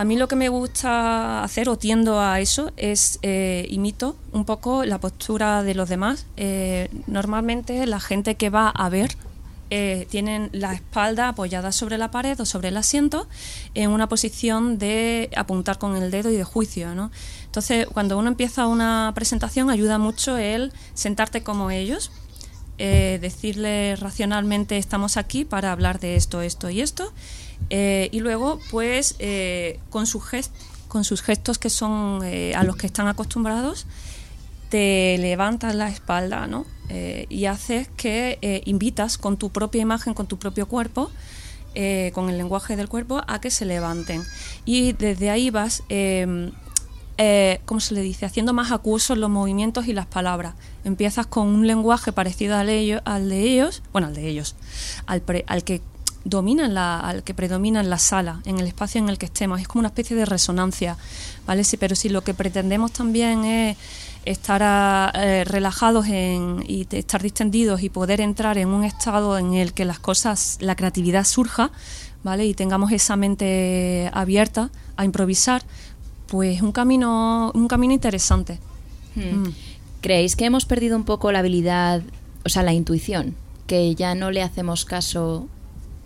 [0.00, 4.46] a mí lo que me gusta hacer, o tiendo a eso, es eh, imito un
[4.46, 6.24] poco la postura de los demás.
[6.38, 9.14] Eh, normalmente la gente que va a ver
[9.68, 13.28] eh, tienen la espalda apoyada sobre la pared o sobre el asiento
[13.74, 16.94] en una posición de apuntar con el dedo y de juicio.
[16.94, 17.10] ¿no?
[17.44, 22.10] Entonces, cuando uno empieza una presentación, ayuda mucho el sentarte como ellos,
[22.78, 27.12] eh, decirle racionalmente estamos aquí para hablar de esto, esto y esto,
[27.68, 30.24] eh, y luego pues eh, con, sus
[30.88, 33.86] con sus gestos que son eh, a los que están acostumbrados,
[34.70, 36.64] te levantas la espalda ¿no?
[37.28, 41.12] Y haces que invitas con tu propia imagen, con tu propio cuerpo,
[42.12, 44.24] con el lenguaje del cuerpo, a que se levanten.
[44.64, 46.50] Y desde ahí vas, eh,
[47.22, 48.24] eh, ¿cómo se le dice?
[48.24, 50.54] Haciendo más acuosos los movimientos y las palabras.
[50.84, 54.56] Empiezas con un lenguaje parecido al, de ellos, bueno, al de ellos,
[55.04, 55.22] al
[55.64, 55.82] que
[56.24, 59.26] domina en la, al que predomina en la sala, en el espacio en el que
[59.26, 59.60] estemos.
[59.60, 60.96] Es como una especie de resonancia,
[61.46, 61.64] ¿vale?
[61.64, 63.76] Sí, pero si lo que pretendemos también es
[64.24, 69.54] estar ah, eh, relajados en, y estar distendidos y poder entrar en un estado en
[69.54, 71.70] el que las cosas, la creatividad surja,
[72.22, 72.44] ¿vale?
[72.46, 75.62] Y tengamos esa mente abierta a improvisar,
[76.26, 78.58] pues un camino, un camino interesante.
[79.16, 79.42] Hmm.
[79.42, 79.54] Mm.
[80.02, 82.02] ¿Creéis que hemos perdido un poco la habilidad,
[82.44, 83.34] o sea, la intuición,
[83.66, 85.48] que ya no le hacemos caso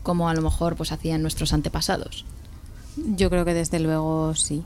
[0.04, 2.24] como a lo mejor pues hacían nuestros antepasados?
[3.16, 4.62] Yo creo que desde luego sí.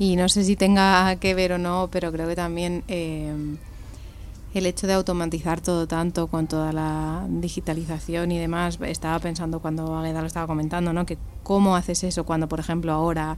[0.00, 3.32] Y no sé si tenga que ver o no, pero creo que también eh,
[4.52, 9.96] el hecho de automatizar todo tanto con toda la digitalización y demás, estaba pensando cuando
[9.96, 11.06] Agueda lo estaba comentando, ¿no?
[11.06, 13.36] Que cómo haces eso cuando, por ejemplo, ahora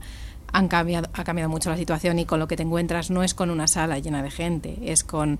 [0.51, 3.33] han cambiado, ha cambiado mucho la situación y con lo que te encuentras no es
[3.33, 5.39] con una sala llena de gente, es con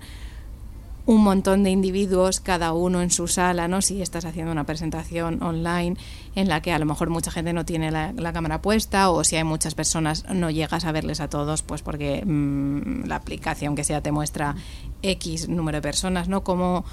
[1.10, 3.82] un montón de individuos, cada uno en su sala, ¿no?
[3.82, 5.96] Si estás haciendo una presentación online
[6.36, 9.34] en la que a lo mejor mucha gente no tiene la, cámara puesta o si
[9.34, 13.82] hay muchas personas no llegas a verles a todos, pues porque mm, la aplicación que
[13.82, 14.54] sea te muestra
[15.02, 16.44] X número de personas, ¿no?
[16.44, 16.84] Cómo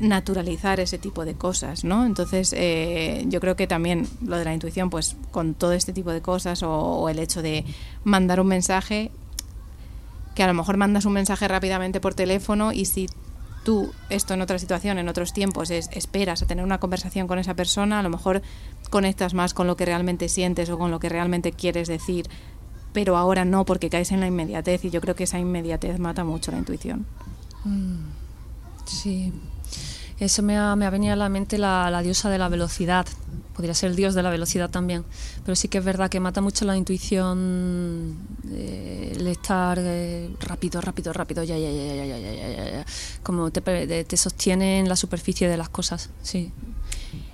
[0.00, 2.06] naturalizar ese tipo de cosas, ¿no?
[2.06, 6.12] Entonces, eh, yo creo que también lo de la intuición, pues con todo este tipo
[6.12, 7.66] de cosas o el hecho de
[8.04, 9.10] mandar un mensaje,
[10.34, 13.06] que a lo mejor mandas un mensaje rápidamente por teléfono y si
[13.64, 17.38] tú esto en otra situación, en otros tiempos, es, esperas a tener una conversación con
[17.38, 18.42] esa persona, a lo mejor
[18.90, 22.28] conectas más con lo que realmente sientes o con lo que realmente quieres decir,
[22.92, 26.24] pero ahora no porque caes en la inmediatez y yo creo que esa inmediatez mata
[26.24, 27.06] mucho la intuición.
[27.64, 28.04] Mm,
[28.84, 29.32] sí,
[30.18, 33.06] eso me ha, me ha venido a la mente la, diosa de la velocidad.
[33.54, 35.04] Podría ser el dios de la velocidad también.
[35.44, 38.16] Pero sí que es verdad que mata mucho la intuición
[38.50, 42.86] eh, el estar eh, rápido, rápido, rápido, ya, ya, ya, ya, ya, ya, ya, ya.
[43.22, 46.52] Como te, te sostiene en la superficie de las cosas, sí.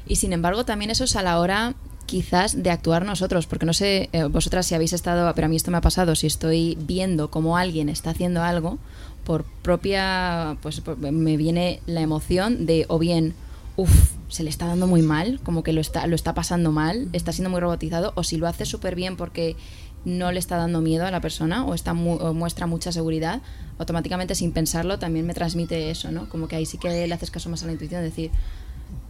[0.07, 1.75] Y sin embargo, también eso es a la hora
[2.11, 5.55] quizás de actuar nosotros, porque no sé eh, vosotras si habéis estado, pero a mí
[5.55, 8.79] esto me ha pasado, si estoy viendo cómo alguien está haciendo algo,
[9.25, 13.35] por propia, pues me viene la emoción de o bien,
[13.77, 17.09] uff, se le está dando muy mal, como que lo está, lo está pasando mal,
[17.13, 19.57] está siendo muy robotizado, o si lo hace súper bien porque
[20.05, 23.43] no le está dando miedo a la persona o, está muestra mucha seguridad,
[23.79, 26.29] automáticamente sin pensarlo también me transmite eso, ¿no?
[26.29, 28.31] Como que ahí sí que le haces caso más a la intuición, de decir,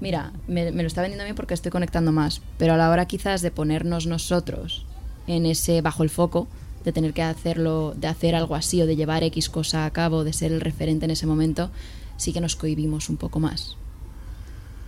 [0.01, 3.07] mira, me, me lo está vendiendo bien porque estoy conectando más, pero a la hora
[3.07, 4.85] quizás de ponernos nosotros
[5.27, 6.49] en ese bajo el foco,
[6.85, 10.25] de tener que hacerlo, de hacer algo así o de llevar X cosa a cabo,
[10.25, 11.71] de ser el referente en ese momento,
[12.17, 13.77] sí que nos cohibimos un poco más.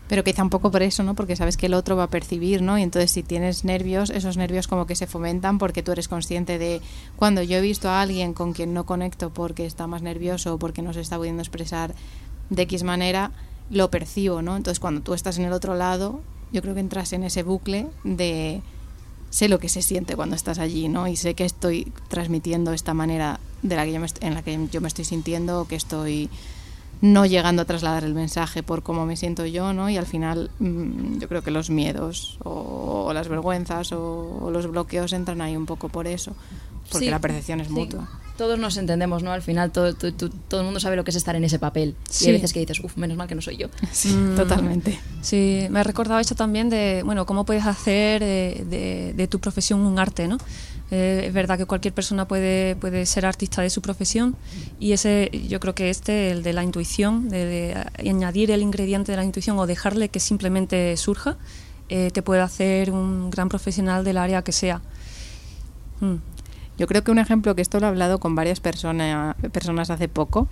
[0.09, 1.15] Pero quizá un poco por eso, ¿no?
[1.15, 2.77] Porque sabes que el otro va a percibir, ¿no?
[2.77, 6.59] Y entonces si tienes nervios, esos nervios como que se fomentan porque tú eres consciente
[6.59, 6.83] de
[7.17, 10.59] cuando yo he visto a alguien con quien no conecto porque está más nervioso o
[10.59, 11.95] porque no se está pudiendo expresar
[12.51, 13.33] de X manera,
[13.71, 14.57] lo percibo, ¿no?
[14.57, 16.21] Entonces cuando tú estás en el otro lado,
[16.53, 18.61] yo creo que entras en ese bucle de
[19.33, 21.09] sé lo que se siente cuando estás allí, ¿no?
[21.09, 24.69] Y sé que estoy transmitiendo esta manera de la que yo me, en la que
[24.71, 26.29] yo me estoy sintiendo, que estoy
[27.01, 29.89] no llegando a trasladar el mensaje por cómo me siento yo, ¿no?
[29.89, 35.15] Y al final mm, yo creo que los miedos o, las vergüenzas o, los bloqueos
[35.15, 36.37] entran ahí un poco por eso,
[36.93, 39.33] porque la percepción es mutua todos nos entendemos, ¿no?
[39.33, 41.95] Al final todo, todo, el mundo sabe lo que es estar en ese papel.
[42.21, 43.69] Y hay veces que dices, uff, menos mal que no soy yo.
[43.93, 44.35] Sí, mm.
[44.35, 44.99] totalmente.
[45.21, 49.81] Sí, me ha recordado esto también de, bueno, cómo puedes hacer de, de, tu profesión
[49.81, 50.39] un arte, ¿no?
[50.91, 54.37] Eh, es verdad que cualquier persona puede, puede ser artista de su profesión
[54.79, 59.17] y ese, yo creo que este, el de la intuición, de, añadir el ingrediente de
[59.17, 61.39] la intuición o dejarle que simplemente surja,
[61.89, 64.83] eh, te puede hacer un gran profesional del área que sea.
[66.01, 66.17] Mm.
[66.79, 70.09] Yo creo que un ejemplo que esto lo he hablado con varias personas personas hace
[70.09, 70.49] poco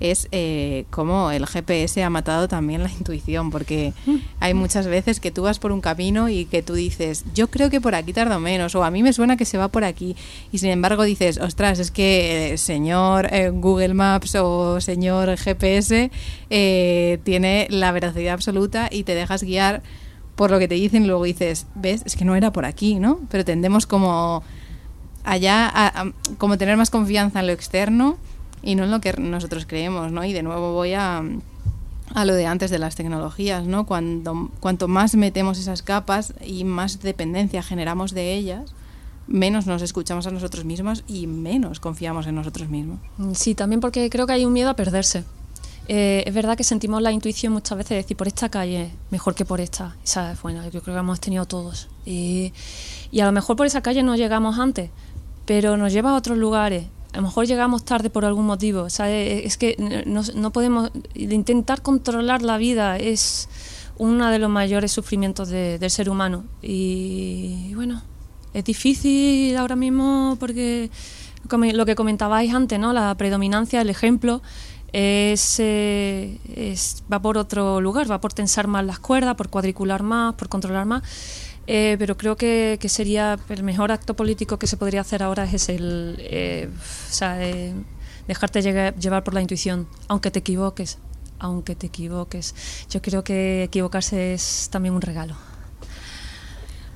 [0.00, 3.92] es eh, cómo el GPS ha matado también la intuición, porque
[4.40, 7.70] hay muchas veces que tú vas por un camino y que tú dices, yo creo
[7.70, 10.16] que por aquí tardo menos, o a mí me suena que se va por aquí,
[10.52, 16.10] y sin embargo dices, ostras, es que eh, señor eh, Google Maps o señor GPS
[16.50, 19.82] eh, tiene la veracidad absoluta y te dejas guiar
[20.34, 22.96] por lo que te dicen, y luego dices, ves, es que no era por aquí,
[22.98, 23.20] ¿no?
[23.30, 24.42] Pero tendemos como
[25.24, 25.92] allá
[26.38, 28.16] como tener más confianza en lo externo
[28.62, 30.24] y no en lo que nosotros creemos, ¿no?
[30.24, 31.22] Y de nuevo voy a,
[32.14, 33.86] a lo de antes de las tecnologías, ¿no?
[33.86, 38.74] Cuando, cuanto más metemos esas capas y más dependencia generamos de ellas,
[39.26, 42.98] menos nos escuchamos a nosotros mismos y menos confiamos en nosotros mismos.
[43.34, 45.24] Sí, también porque creo que hay un miedo a perderse.
[45.86, 49.34] Eh, es verdad que sentimos la intuición muchas veces de decir por esta calle mejor
[49.34, 49.96] que por esta.
[50.02, 51.88] Esa es buena, yo creo que hemos tenido todos.
[52.06, 52.52] y
[53.20, 54.90] a lo mejor por esa calle no llegamos antes,
[55.46, 56.86] pero nos lleva a otros lugares.
[57.12, 58.86] A lo mejor llegamos tarde por algún motivo.
[58.86, 59.76] Es que
[60.06, 60.90] no, podemos.
[61.14, 63.48] Intentar controlar la vida es
[63.96, 66.44] uno de los mayores sufrimientos del ser humano.
[66.60, 68.02] Y, bueno,
[68.52, 70.90] es difícil ahora mismo porque
[71.48, 72.92] lo que comentabais antes, ¿no?
[72.92, 74.42] La predominancia, el ejemplo.
[74.92, 80.04] Es, eh, es, va por otro lugar, va por tensar más las cuerdas, por cuadricular
[80.04, 81.02] más, por controlar más.
[81.66, 85.68] Eh, pero creo que, sería el mejor acto político que se podría hacer ahora es
[85.68, 86.68] el eh,
[87.22, 87.74] eh,
[88.28, 90.98] dejarte llevar por la intuición, aunque te equivoques,
[91.38, 92.54] aunque te equivoques.
[92.90, 95.36] Yo creo que equivocarse es también un regalo.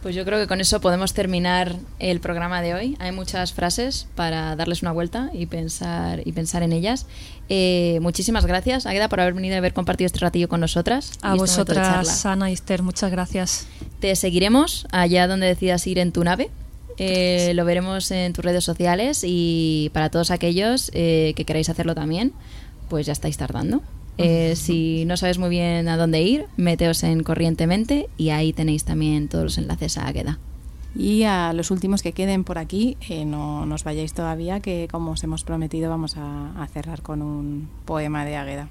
[0.03, 2.97] Pues yo creo que con eso podemos terminar el programa de hoy.
[3.01, 7.07] Hay muchas frases para darles una vuelta y pensar y pensar en ellas.
[7.49, 11.13] Eh, muchísimas gracias, Agueda, por haber venido y haber compartido este ratillo con nosotras.
[11.21, 13.67] A este vosotras, Ana y Esther, muchas gracias.
[13.99, 16.51] Te seguiremos allá donde decidas ir en tu nave.
[16.99, 21.95] Eh, lo veremos en tus redes sociales y para todos aquellos eh, que queráis hacerlo
[21.95, 22.33] también,
[22.89, 23.83] pues ya estáis tardando.
[24.19, 28.85] Eh, si no sabes muy bien a dónde ir, meteos en Corrientemente y ahí tenéis
[28.85, 30.39] también todos los enlaces a Agueda.
[30.97, 35.13] Y a los últimos que queden por aquí, eh, no nos vayáis todavía, que como
[35.13, 38.69] os hemos prometido vamos a, a cerrar con un poema de Agueda.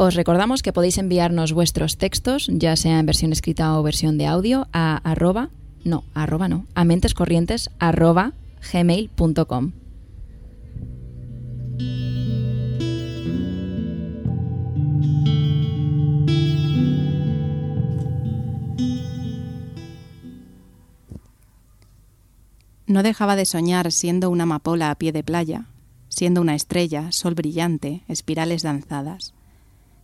[0.00, 4.26] Os recordamos que podéis enviarnos vuestros textos, ya sea en versión escrita o versión de
[4.26, 5.50] audio, a arroba,
[5.82, 7.68] no, arroba no, a mentescorrientes.
[22.86, 25.66] No dejaba de soñar siendo una amapola a pie de playa,
[26.08, 29.34] siendo una estrella, sol brillante, espirales danzadas.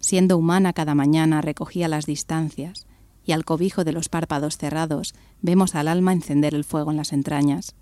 [0.05, 2.87] Siendo humana cada mañana recogía las distancias,
[3.25, 7.15] y al cobijo de los párpados cerrados vemos al alma encender el fuego en las
[7.15, 7.75] entrañas.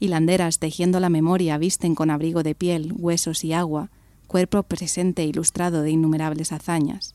[0.00, 3.88] Hilanderas tejiendo la memoria visten con abrigo de piel, huesos y agua,
[4.26, 7.14] cuerpo presente ilustrado de innumerables hazañas.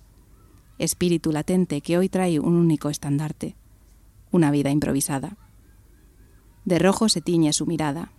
[0.80, 3.58] Espíritu latente que hoy trae un único estandarte,
[4.32, 5.36] una vida improvisada.
[6.64, 8.14] De rojo se tiñe su mirada.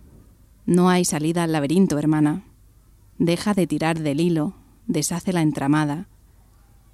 [0.67, 2.43] No hay salida al laberinto, hermana.
[3.17, 4.53] Deja de tirar del hilo,
[4.89, 6.09] deshace la entramada.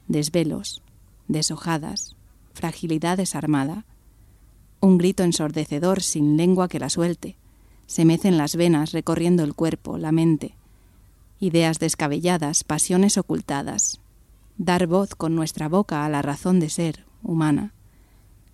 [0.08, 0.84] Desvelos,
[1.28, 2.16] deshojadas,
[2.54, 3.86] fragilidad desarmada.
[4.82, 7.38] Un grito ensordecedor sin lengua que la suelte.
[7.88, 10.56] Se mecen las venas recorriendo el cuerpo, la mente.
[11.40, 14.00] Ideas descabelladas, pasiones ocultadas.
[14.60, 17.74] Dar voz con nuestra boca a la razón de ser, humana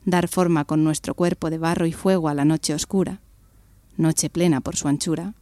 [0.06, 3.22] dar forma con nuestro cuerpo de barro y fuego a la noche oscura,
[3.98, 5.34] noche plena por su anchura.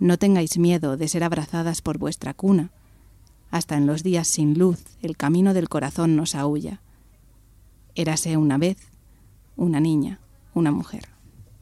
[0.00, 2.70] No tengáis miedo de ser abrazadas por vuestra cuna,
[3.50, 6.80] hasta en los días sin luz el camino del corazón nos aúlla.
[7.94, 8.78] Érase una vez
[9.56, 10.18] una niña,
[10.54, 11.08] una mujer.